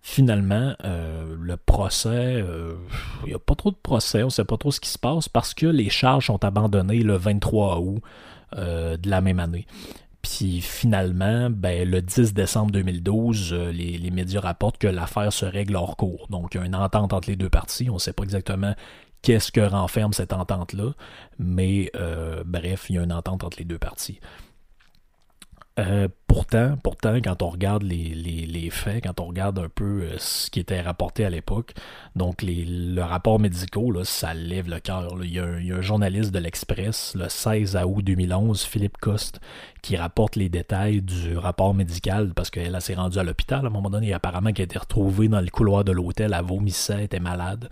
Finalement, 0.00 0.74
le 0.82 1.56
procès, 1.56 2.42
il 3.24 3.28
n'y 3.28 3.34
a 3.34 3.38
pas 3.38 3.54
trop 3.54 3.70
de 3.70 3.76
procès, 3.76 4.22
on 4.22 4.26
ne 4.26 4.30
sait 4.30 4.44
pas 4.44 4.56
trop 4.56 4.70
ce 4.70 4.80
qui 4.80 4.88
se 4.88 4.98
passe 4.98 5.28
parce 5.28 5.52
que 5.52 5.66
les 5.66 5.90
charges 5.90 6.26
sont 6.26 6.42
abandonnées 6.44 7.02
le 7.02 7.16
23 7.16 7.80
août 7.80 8.00
de 8.56 9.10
la 9.10 9.20
même 9.20 9.38
année. 9.38 9.66
Puis 10.22 10.60
finalement, 10.60 11.48
ben, 11.50 11.88
le 11.88 12.02
10 12.02 12.34
décembre 12.34 12.72
2012, 12.72 13.52
euh, 13.52 13.72
les, 13.72 14.10
médias 14.10 14.40
rapportent 14.40 14.78
que 14.78 14.88
l'affaire 14.88 15.32
se 15.32 15.44
règle 15.44 15.76
hors 15.76 15.96
cours. 15.96 16.26
Donc, 16.28 16.54
il 16.54 16.58
y 16.58 16.60
a 16.60 16.66
une 16.66 16.74
entente 16.74 17.12
entre 17.12 17.28
les 17.28 17.36
deux 17.36 17.48
parties. 17.48 17.88
On 17.88 17.94
ne 17.94 17.98
sait 17.98 18.12
pas 18.12 18.24
exactement 18.24 18.74
qu'est-ce 19.22 19.52
que 19.52 19.60
renferme 19.60 20.12
cette 20.12 20.32
entente-là, 20.32 20.92
mais 21.38 21.90
euh, 21.96 22.42
bref, 22.44 22.86
il 22.88 22.96
y 22.96 22.98
a 22.98 23.02
une 23.02 23.12
entente 23.12 23.44
entre 23.44 23.58
les 23.58 23.64
deux 23.64 23.78
parties. 23.78 24.20
Euh, 25.78 26.08
pourtant, 26.26 26.76
pourtant, 26.82 27.16
quand 27.22 27.40
on 27.42 27.50
regarde 27.50 27.84
les, 27.84 28.68
faits, 28.70 29.04
quand 29.04 29.20
on 29.20 29.26
regarde 29.26 29.58
un 29.60 29.68
peu 29.68 30.02
euh, 30.02 30.18
ce 30.18 30.50
qui 30.50 30.58
était 30.58 30.80
rapporté 30.80 31.24
à 31.24 31.30
l'époque, 31.30 31.72
donc 32.16 32.42
les, 32.42 32.64
le 32.64 33.02
rapport 33.02 33.38
médicaux, 33.38 33.92
là, 33.92 34.04
ça 34.04 34.34
lève 34.34 34.68
le 34.68 34.80
cœur. 34.80 35.16
Il, 35.22 35.32
y 35.32 35.38
a 35.38 35.44
un 35.44 35.80
journaliste 35.80 36.32
de 36.32 36.40
l'Express, 36.40 37.14
le 37.14 37.28
16 37.28 37.78
août 37.86 38.02
2011, 38.02 38.62
Philippe 38.62 38.96
Coste, 38.98 39.40
qui 39.80 39.96
rapporte 39.96 40.34
les 40.34 40.48
détails 40.48 41.00
du 41.00 41.38
rapport 41.38 41.74
médical 41.74 42.32
parce 42.34 42.50
qu'elle 42.50 42.80
s'est 42.80 42.94
rendue 42.94 43.18
à 43.18 43.22
l'hôpital 43.22 43.64
à 43.64 43.68
un 43.68 43.70
moment 43.70 43.90
donné. 43.90 44.08
Et 44.08 44.14
apparemment 44.14 44.50
qu'elle 44.52 44.64
a 44.64 44.70
été 44.70 44.78
retrouvée 44.78 45.28
dans 45.28 45.40
le 45.40 45.50
couloir 45.50 45.84
de 45.84 45.92
l'hôtel, 45.92 46.34
elle 46.36 46.44
vomissait, 46.44 47.04
était 47.04 47.20
malade. 47.20 47.68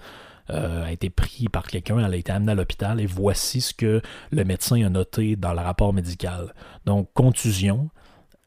Euh, 0.51 0.85
a 0.85 0.93
été 0.93 1.11
pris 1.11 1.49
par 1.49 1.67
quelqu'un, 1.67 1.99
elle 1.99 2.15
a 2.15 2.17
été 2.17 2.31
amenée 2.31 2.53
à 2.53 2.55
l'hôpital 2.55 3.01
et 3.01 3.07
voici 3.07 3.61
ce 3.61 3.75
que 3.75 4.01
le 4.31 4.45
médecin 4.45 4.81
a 4.85 4.89
noté 4.89 5.35
dans 5.35 5.53
le 5.53 5.61
rapport 5.61 5.93
médical. 5.93 6.55
Donc, 6.85 7.11
contusion, 7.15 7.91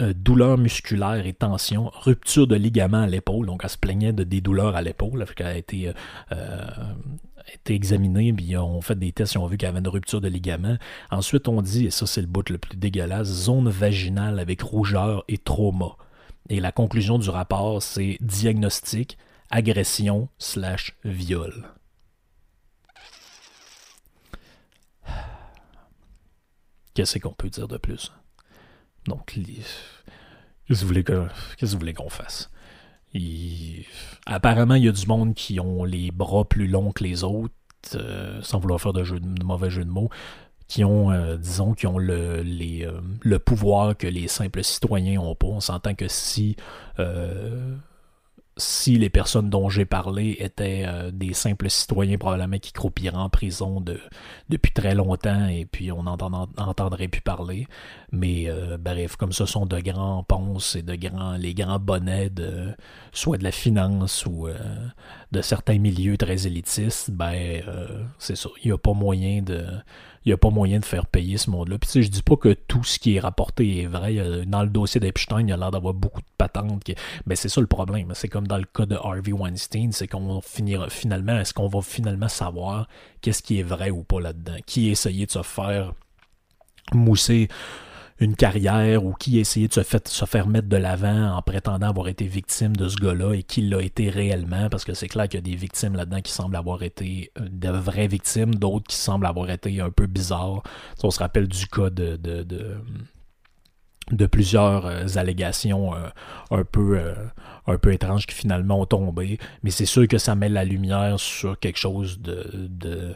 euh, 0.02 0.14
douleur 0.14 0.58
musculaire 0.58 1.26
et 1.26 1.34
tension, 1.34 1.92
rupture 1.94 2.48
de 2.48 2.56
ligament 2.56 3.02
à 3.02 3.08
l'épaule, 3.08 3.46
donc 3.46 3.62
elle 3.66 3.70
se 3.70 3.78
plaignait 3.78 4.14
de 4.14 4.24
des 4.24 4.40
douleurs 4.40 4.78
à 4.78 4.82
l'épaule, 4.82 5.26
elle 5.38 5.46
a 5.46 5.58
été, 5.58 5.90
euh, 5.90 5.94
euh, 6.32 6.68
été 7.54 7.74
examinée, 7.74 8.32
puis 8.32 8.56
on 8.56 8.80
fait 8.80 8.98
des 8.98 9.12
tests, 9.12 9.34
ils 9.34 9.40
ont 9.40 9.48
vu 9.48 9.58
qu'elle 9.58 9.72
avait 9.72 9.80
une 9.80 9.90
rupture 9.90 10.22
de 10.22 10.30
ligament. 10.30 10.78
Ensuite, 11.12 11.50
on 11.50 11.62
dit, 11.62 11.88
et 11.88 11.92
ça 11.92 12.08
c'est 12.08 12.22
le 12.22 12.28
bout 12.28 12.50
le 12.50 12.58
plus 12.58 12.78
dégueulasse, 12.78 13.28
zone 13.28 13.68
vaginale 13.68 14.40
avec 14.40 14.62
rougeur 14.62 15.26
et 15.28 15.38
trauma. 15.38 15.98
Et 16.48 16.62
la 16.62 16.72
conclusion 16.72 17.20
du 17.20 17.30
rapport, 17.30 17.84
c'est 17.84 18.18
diagnostic, 18.22 19.18
agression 19.50 20.30
slash 20.38 20.96
viol. 21.04 21.74
Qu'est-ce 26.94 27.20
qu'on 27.20 27.34
peut 27.34 27.50
dire 27.50 27.68
de 27.68 27.78
plus? 27.78 28.12
Donc, 29.06 29.34
qu'est-ce 29.34 30.82
que 30.82 31.66
vous 31.66 31.78
voulez 31.78 31.94
qu'on 31.94 32.10
fasse? 32.10 32.50
Apparemment, 34.26 34.76
il 34.76 34.86
y 34.86 34.88
a 34.88 34.92
du 34.92 35.08
monde 35.08 35.34
qui 35.34 35.60
ont 35.60 35.84
les 35.84 36.12
bras 36.12 36.46
plus 36.46 36.68
longs 36.68 36.92
que 36.92 37.04
les 37.04 37.24
autres, 37.24 37.54
euh, 37.96 38.40
sans 38.42 38.60
vouloir 38.60 38.80
faire 38.80 38.94
de, 38.94 39.04
mauvais 39.44 39.70
jeu 39.70 39.84
de 39.84 39.90
mots, 39.90 40.10
qui 40.68 40.84
ont, 40.84 41.12
euh, 41.12 41.38
disons, 41.38 41.74
qui 41.74 41.88
ont 41.88 41.98
le, 41.98 42.42
les, 42.44 42.86
euh, 42.86 43.02
le 43.22 43.40
pouvoir 43.40 43.98
que 43.98 44.06
les 44.06 44.28
simples 44.28 44.64
citoyens 44.64 45.16
n'ont 45.16 45.34
pas. 45.34 45.48
On 45.48 45.62
s'entend 45.62 45.96
que 45.96 46.08
si 46.08 46.56
si 48.60 48.98
les 48.98 49.10
personnes 49.10 49.50
dont 49.50 49.70
j'ai 49.70 49.86
parlé 49.86 50.36
étaient 50.40 50.84
euh, 50.86 51.12
des 51.12 51.34
simples 51.34 51.70
citoyens 51.70 52.18
probablement 52.18 52.60
qui 52.60 52.74
croupiraient 52.74 53.16
en 53.16 53.30
prison 53.30 53.82
de, 53.82 54.00
depuis 54.50 54.72
très 54.72 54.94
longtemps 54.94 55.48
et 55.48 55.66
puis 55.66 55.92
on 55.92 56.04
n'entendrait 56.04 57.08
plus 57.08 57.22
parler. 57.22 57.68
Mais 58.12 58.46
euh, 58.50 58.78
bref, 58.78 59.16
comme 59.16 59.32
ce 59.32 59.46
sont 59.46 59.66
de 59.66 59.80
grands 59.80 60.24
ponces 60.24 60.76
et 60.76 60.84
de 60.84 60.96
grands 60.96 61.38
les 61.38 61.54
grands 61.54 61.80
bonnets 61.80 62.30
de 62.30 62.76
soit 63.12 63.38
de 63.38 63.44
la 63.44 63.52
finance 63.52 64.26
ou 64.26 64.48
euh, 64.48 64.58
de 65.32 65.42
certains 65.42 65.80
milieux 65.80 66.18
très 66.18 66.46
élitistes, 66.46 67.12
ben 67.12 67.62
c'est 68.18 68.36
ça. 68.36 68.50
Il 68.64 68.68
n'y 68.68 68.74
a 68.74 68.78
pas 68.78 68.94
moyen 68.94 69.42
de 69.42 69.66
il 70.26 70.30
n'y 70.30 70.34
a 70.34 70.38
pas 70.38 70.50
moyen 70.50 70.80
de 70.80 70.86
faire 70.86 71.06
payer 71.06 71.38
ce 71.38 71.50
monde-là. 71.50 71.78
Puis 71.78 71.88
tu 71.88 71.94
sais, 71.94 72.02
je 72.04 72.10
dis 72.10 72.24
pas 72.24 72.36
que 72.36 72.54
tout 72.54 72.84
ce 72.84 73.00
qui 73.00 73.16
est 73.16 73.20
rapporté 73.20 73.82
est 73.82 73.86
vrai. 73.86 74.46
Dans 74.46 74.64
le 74.64 74.70
dossier 74.70 75.00
d'Epstein, 75.00 75.42
il 75.42 75.50
y 75.50 75.52
a 75.54 75.58
l'air 75.58 75.72
d'avoir 75.72 75.94
beaucoup 75.94 76.22
de 76.22 76.28
patentes. 76.38 76.84
Mais 77.26 77.36
c'est 77.36 77.50
ça 77.50 77.62
le 77.62 77.68
problème. 77.68 78.12
C'est 78.14 78.28
comme 78.28 78.48
dans 78.48 78.58
le 78.58 78.66
cas 78.66 78.86
de 78.86 78.96
Harvey 78.96 79.32
Weinstein, 79.32 79.92
c'est 79.92 80.08
qu'on 80.08 80.42
finira 80.42 80.90
finalement, 80.90 81.40
est-ce 81.40 81.54
qu'on 81.54 81.68
va 81.68 81.82
finalement 81.82 82.28
savoir 82.28 82.88
qu'est-ce 83.22 83.42
qui 83.42 83.60
est 83.60 83.64
vrai 83.64 83.90
ou 83.90 84.04
pas 84.04 84.20
là-dedans? 84.20 84.58
Qui 84.66 84.90
a 84.90 84.92
essayé 84.92 85.26
de 85.26 85.32
se 85.32 85.44
faire 85.44 85.94
mousser 86.94 87.48
une 88.20 88.36
carrière 88.36 89.06
ou 89.06 89.14
qui 89.14 89.38
a 89.38 89.42
essayé 89.42 89.68
de 89.68 89.74
se, 89.74 89.82
faire 90.26 90.48
mettre 90.48 90.68
de 90.68 90.78
l'avant 90.78 91.38
en 91.38 91.42
prétendant 91.42 91.90
avoir 91.90 92.10
été 92.10 92.26
victime 92.26 92.76
de 92.76 92.90
ce 92.90 92.98
gars-là 92.98 93.34
et 93.34 93.44
qui 93.44 93.62
l'a 93.62 93.82
été 93.82 94.10
réellement, 94.10 94.70
parce 94.70 94.84
que 94.84 94.94
c'est 94.94 95.08
clair 95.08 95.30
qu'il 95.30 95.40
y 95.40 95.44
a 95.44 95.50
des 95.50 95.56
victimes 95.56 95.96
là-dedans 95.96 96.22
qui 96.22 96.32
semblent 96.32 96.56
avoir 96.56 96.84
été 96.84 97.32
euh, 97.40 97.48
de 97.50 97.70
vraies 97.70 98.08
victimes, 98.08 98.56
d'autres 98.56 98.88
qui 98.88 98.98
semblent 98.98 99.26
avoir 99.26 99.50
été 99.50 99.80
un 99.80 99.90
peu 99.90 100.06
bizarres. 100.06 100.64
on 101.04 101.12
se 101.12 101.20
rappelle 101.20 101.48
du 101.48 101.68
cas 101.68 101.90
de, 101.90 102.18
plusieurs 104.28 104.86
euh, 104.86 105.06
allégations 105.16 105.96
euh, 105.96 106.10
un 106.52 106.64
peu 106.64 107.00
un 107.68 107.78
peu 107.78 107.94
étranges 107.94 108.26
qui 108.26 108.36
finalement 108.36 108.82
ont 108.82 108.86
tombé, 108.86 109.38
mais 109.64 109.72
c'est 109.72 109.86
sûr 109.86 110.08
que 110.08 110.18
ça 110.18 110.36
met 110.36 110.50
la 110.50 110.66
lumière 110.66 111.20
sur 111.20 111.58
quelque 111.60 111.78
chose 111.78 112.20
de 112.20 113.16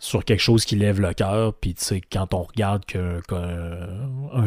sur 0.00 0.24
quelque 0.24 0.40
chose 0.40 0.64
qui 0.64 0.76
lève 0.76 1.00
le 1.00 1.12
cœur. 1.12 1.54
Puis, 1.54 1.74
tu 1.74 1.84
sais, 1.84 2.00
quand 2.00 2.34
on 2.34 2.42
regarde 2.42 2.84
qu'un 2.84 3.20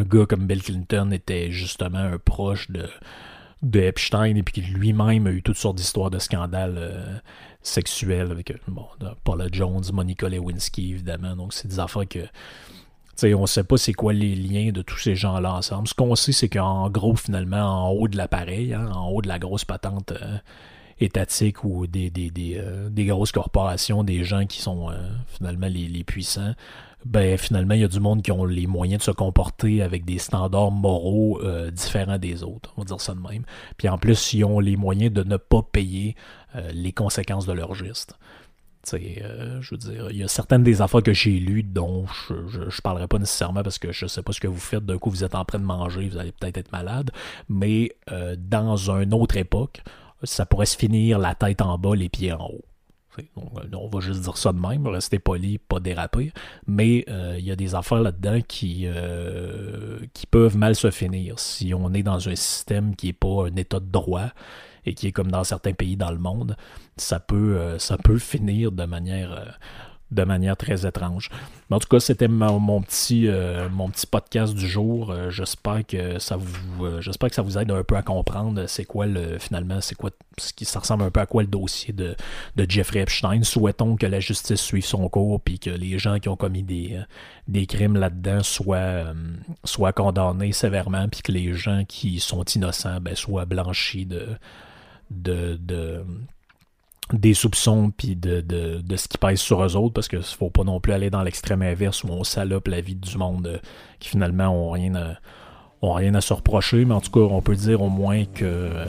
gars 0.04 0.26
comme 0.26 0.48
Bill 0.48 0.64
Clinton 0.64 1.12
était 1.12 1.52
justement 1.52 2.00
un 2.00 2.18
proche 2.18 2.70
de, 2.72 2.88
de 3.62 3.80
Epstein 3.80 4.36
et 4.36 4.44
puis 4.44 4.62
lui-même 4.62 5.28
a 5.28 5.32
eu 5.32 5.42
toutes 5.42 5.58
sortes 5.58 5.78
d'histoires 5.78 6.10
de 6.10 6.20
scandales 6.20 6.78
euh, 6.78 7.18
sexuels 7.62 8.32
avec 8.32 8.54
bon, 8.68 8.86
Paula 9.24 9.48
Jones, 9.52 9.84
Monica 9.94 10.30
Lewinsky, 10.30 10.92
évidemment. 10.92 11.36
Donc, 11.36 11.54
c'est 11.54 11.68
des 11.68 11.80
affaires 11.80 12.08
que. 12.08 12.26
sais 13.16 13.34
on 13.34 13.46
sait 13.46 13.64
pas 13.64 13.78
c'est 13.78 13.94
quoi 13.94 14.14
les 14.14 14.36
liens 14.36 14.72
de 14.72 14.82
tous 14.82 14.98
ces 14.98 15.16
gens-là 15.16 15.54
ensemble. 15.54 15.88
Ce 15.88 15.94
qu'on 15.94 16.16
sait, 16.16 16.32
c'est 16.32 16.50
qu'en 16.50 16.90
gros, 16.90 17.16
finalement, 17.16 17.88
en 17.88 17.90
haut 17.92 18.08
de 18.08 18.18
l'appareil, 18.18 18.74
hein, 18.74 18.90
en 18.94 19.10
haut 19.10 19.22
de 19.22 19.28
la 19.28 19.38
grosse 19.38 19.66
patente 19.66 20.14
euh, 20.14 20.38
étatiques 21.02 21.64
ou 21.64 21.88
des, 21.88 22.10
des, 22.10 22.32
euh, 22.56 22.90
des, 22.90 23.06
grosses 23.06 23.32
corporations, 23.32 24.04
des 24.04 24.24
gens 24.24 24.46
qui 24.46 24.62
sont 24.62 24.90
euh, 24.90 25.10
finalement 25.28 25.68
les, 25.68 26.04
puissants, 26.04 26.54
ben 27.06 27.38
finalement, 27.38 27.74
il 27.74 27.82
y 27.82 27.84
a 27.84 27.88
du 27.88 28.00
monde 28.00 28.22
qui 28.22 28.32
ont 28.32 28.46
les 28.46 28.68
moyens 28.68 29.00
de 29.00 29.04
se 29.04 29.12
comporter 29.12 29.82
avec 29.82 30.06
des 30.06 30.20
standards 30.20 30.72
moraux 30.72 31.42
euh, 31.44 31.72
différents 31.72 32.20
des 32.20 32.44
autres, 32.44 32.74
on 32.78 32.82
va 32.82 32.86
dire 32.86 33.02
ça 33.02 33.14
de 33.14 33.20
même. 33.20 33.44
Puis 33.78 33.90
en 33.90 33.98
plus, 33.98 34.34
ils 34.34 34.46
ont 34.46 34.60
les 34.60 34.78
moyens 34.78 35.12
de 35.12 35.24
ne 35.24 35.38
pas 35.38 35.64
payer 35.64 36.16
les 36.74 36.92
conséquences 36.92 37.46
de 37.46 37.54
leur 37.54 37.74
geste. 37.74 38.16
je 38.92 39.72
veux 39.72 39.78
dire, 39.78 40.12
il 40.12 40.18
y 40.18 40.24
a 40.24 40.28
certaines 40.28 40.64
des 40.64 40.82
affaires 40.82 41.02
que 41.02 41.14
j'ai 41.14 41.40
lues 41.40 41.64
dont 41.64 42.06
je, 42.28 42.34
ne 42.34 42.82
parlerai 42.84 43.08
pas 43.08 43.20
nécessairement 43.20 43.64
parce 43.64 43.80
que 43.80 43.94
je 43.94 44.06
sais 44.06 44.22
pas 44.22 44.34
ce 44.34 44.42
que 44.42 44.50
vous 44.50 44.60
faites. 44.60 44.86
D'un 44.86 44.98
coup, 44.98 45.10
vous 45.10 45.24
êtes 45.24 45.34
en 45.34 45.46
train 45.46 45.60
de 45.60 45.64
manger, 45.64 46.10
vous 46.10 46.18
allez 46.18 46.34
peut-être 46.34 46.58
être 46.58 46.74
malade. 46.74 47.12
Mais 47.48 47.96
dans 48.38 48.76
une 48.92 49.14
autre 49.14 49.38
époque, 49.38 49.82
ça 50.24 50.46
pourrait 50.46 50.66
se 50.66 50.78
finir 50.78 51.20
la 51.20 51.36
tête 51.36 51.62
en 51.62 51.78
bas, 51.78 51.96
les 51.96 52.10
pieds 52.10 52.34
en 52.34 52.46
haut. 52.46 52.66
on 53.74 53.88
va 53.88 54.00
juste 54.00 54.22
dire 54.22 54.38
ça 54.38 54.54
de 54.54 54.60
même, 54.60 54.88
rester 54.88 55.20
poli, 55.20 55.58
pas 55.58 55.80
déraper. 55.80 56.32
Mais 56.68 57.06
euh, 57.10 57.36
il 57.38 57.46
y 57.46 57.52
a 57.52 57.56
des 57.56 57.76
affaires 57.76 58.02
là-dedans 58.02 58.40
qui, 58.48 58.84
euh, 58.86 60.00
qui 60.14 60.28
peuvent 60.28 60.58
mal 60.58 60.76
se 60.76 60.92
finir 60.92 61.40
si 61.40 61.74
on 61.74 61.94
est 61.94 62.04
dans 62.04 62.30
un 62.30 62.36
système 62.36 62.96
qui 62.96 63.08
n'est 63.08 63.14
pas 63.14 63.48
un 63.48 63.56
état 63.56 63.80
de 63.80 63.92
droit 63.92 64.30
et 64.86 64.94
qui 64.94 65.08
est 65.08 65.12
comme 65.12 65.32
dans 65.32 65.44
certains 65.44 65.74
pays 65.74 65.98
dans 65.98 66.12
le 66.12 66.18
monde. 66.18 66.56
Ça 66.98 67.20
peut, 67.20 67.58
euh, 67.58 67.80
ça 67.80 67.98
peut 67.98 68.18
finir 68.18 68.72
de 68.72 68.86
manière 68.86 69.60
de 70.12 70.24
manière 70.24 70.58
très 70.58 70.86
étrange. 70.86 71.30
Mais 71.70 71.78
en 71.78 71.80
tout 71.80 71.88
cas, 71.88 72.00
c'était 72.00 72.28
mon, 72.28 72.82
petit, 72.82 73.28
euh, 73.28 73.70
mon 73.70 73.90
petit 73.90 74.06
podcast 74.06 74.54
du 74.54 74.68
jour. 74.68 75.12
Euh, 75.12 75.30
j'espère 75.30 75.86
que 75.88 76.20
ça 76.20 76.36
vous 76.36 76.86
euh, 76.86 77.02
que 77.02 77.36
ça 77.36 77.42
vous 77.42 77.58
aide 77.58 77.72
un 77.72 77.84
peu 77.84 77.96
à 77.96 78.02
comprendre 78.02 78.66
c'est 78.68 78.84
quoi 78.84 79.06
le 79.06 79.40
finalement, 79.40 79.80
c'est 79.80 79.96
quoi 79.96 80.10
ce 80.38 80.52
qui 80.52 80.66
ressemble 80.66 81.04
un 81.04 81.12
peu 81.12 81.22
à 81.22 81.26
quoi 81.26 81.44
le 81.44 81.48
dossier 81.48 81.94
de, 81.94 82.16
de 82.58 82.66
Jeffrey 82.70 83.00
Epstein. 83.00 83.44
Souhaitons 83.44 83.96
que 83.96 84.06
la 84.06 84.20
justice 84.20 84.60
suive 84.60 84.86
son 84.86 85.08
cours 85.08 85.40
puis 85.40 85.60
que 85.60 85.70
les 85.70 85.98
gens 85.98 86.20
qui 86.20 86.28
ont 86.28 86.36
commis 86.36 86.64
des, 86.64 87.66
crimes 87.68 87.96
là-dedans 87.96 88.44
soient, 88.44 89.94
condamnés 89.94 90.52
sévèrement 90.52 91.08
puis 91.08 91.22
que 91.22 91.32
les 91.32 91.54
gens 91.54 91.84
qui 91.88 92.20
sont 92.20 92.44
innocents 92.44 93.00
ben, 93.00 93.16
soient 93.16 93.46
blanchis 93.46 94.06
de, 94.06 94.38
de 95.10 96.04
des 97.14 97.34
soupçons 97.34 97.92
puis 97.96 98.16
de, 98.16 98.42
de, 98.42 98.82
de, 98.82 98.96
ce 98.96 99.08
qui 99.08 99.18
pèse 99.18 99.40
sur 99.40 99.64
eux 99.64 99.76
autres 99.76 99.94
parce 99.94 100.08
qu'il 100.08 100.22
faut 100.22 100.50
pas 100.50 100.64
non 100.64 100.80
plus 100.80 100.94
aller 100.94 101.10
dans 101.10 101.24
l'extrême 101.24 101.62
inverse 101.62 102.04
où 102.04 102.08
on 102.10 102.24
salope 102.24 102.68
la 102.68 102.82
vie 102.82 102.96
du 102.96 103.18
monde 103.18 103.48
euh, 103.48 103.58
qui 104.00 104.10
finalement 104.10 104.50
ont 104.50 104.72
rien 104.72 104.96
à, 104.96 105.16
rien 105.82 106.14
à 106.16 106.22
se 106.22 106.34
reprocher, 106.34 106.86
mais 106.86 106.94
en 106.94 107.02
tout 107.02 107.12
cas, 107.12 107.20
on 107.20 107.42
peut 107.42 107.56
dire 107.56 107.82
au 107.82 107.90
moins 107.90 108.26
que 108.26 108.46
euh, 108.46 108.86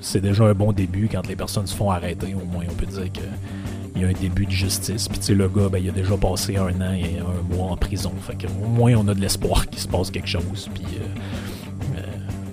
c'est 0.00 0.20
déjà 0.20 0.44
un 0.44 0.54
bon 0.54 0.72
début 0.72 1.08
quand 1.10 1.26
les 1.26 1.36
personnes 1.36 1.66
se 1.66 1.74
font 1.74 1.90
arrêter. 1.90 2.34
Au 2.34 2.44
moins, 2.44 2.64
on 2.68 2.74
peut 2.74 2.86
dire 2.86 3.10
qu'il 3.10 4.02
y 4.02 4.04
a 4.04 4.08
un 4.08 4.12
début 4.12 4.46
de 4.46 4.50
justice. 4.50 5.08
Puis 5.08 5.18
tu 5.18 5.24
sais, 5.26 5.34
le 5.34 5.48
gars, 5.48 5.68
ben, 5.70 5.78
il 5.78 5.88
a 5.88 5.92
déjà 5.92 6.16
passé 6.16 6.56
un 6.56 6.80
an 6.80 6.92
et 6.92 7.18
un 7.18 7.56
mois 7.56 7.72
en 7.72 7.76
prison. 7.76 8.12
Fait 8.20 8.36
que, 8.36 8.46
au 8.46 8.68
moins, 8.68 8.94
on 8.96 9.08
a 9.08 9.14
de 9.14 9.20
l'espoir 9.20 9.66
qu'il 9.68 9.80
se 9.80 9.88
passe 9.88 10.10
quelque 10.10 10.28
chose. 10.28 10.68
Puis 10.74 10.84
euh, 10.96 12.00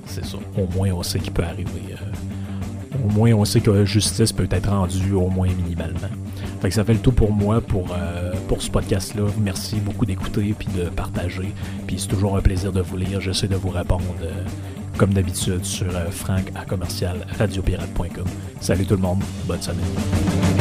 c'est 0.06 0.26
ça. 0.26 0.38
Au 0.58 0.68
moins, 0.74 0.92
on 0.92 1.04
sait 1.04 1.20
qu'il 1.20 1.34
peut 1.34 1.44
arriver 1.44 1.96
au 3.04 3.12
moins 3.12 3.34
on 3.34 3.46
sait 3.46 3.62
que 3.62 3.86
justice 3.86 4.32
peut 4.32 4.48
être 4.50 4.70
rendue 4.70 5.14
au 5.14 5.30
moins 5.30 5.48
minimalement. 5.48 6.10
Fait 6.62 6.72
ça 6.72 6.84
fait 6.84 6.94
le 6.94 7.00
tout 7.00 7.12
pour 7.12 7.32
moi 7.32 7.62
pour, 7.62 7.88
euh, 7.92 8.34
pour 8.48 8.62
ce 8.62 8.70
podcast-là. 8.70 9.24
Merci 9.40 9.78
beaucoup 9.78 10.06
d'écouter 10.06 10.56
puis 10.58 10.68
de 10.76 10.90
partager. 10.90 11.54
Puis 11.88 12.00
c'est 12.00 12.08
toujours 12.08 12.38
un 12.38 12.42
plaisir 12.42 12.72
de 12.72 12.82
vous 12.82 12.98
lire. 12.98 13.22
J'essaie 13.22 13.48
de 13.48 13.56
vous 13.56 13.70
répondre 13.70 14.04
euh, 14.24 14.44
comme 14.98 15.14
d'habitude 15.14 15.64
sur 15.64 15.96
euh, 15.96 16.10
à 16.56 16.66
commercial 16.66 17.26
radiopirate.com. 17.38 18.26
Salut 18.62 18.86
tout 18.86 18.96
le 18.96 19.02
monde, 19.02 19.22
bonne 19.48 19.62
semaine. 19.62 20.55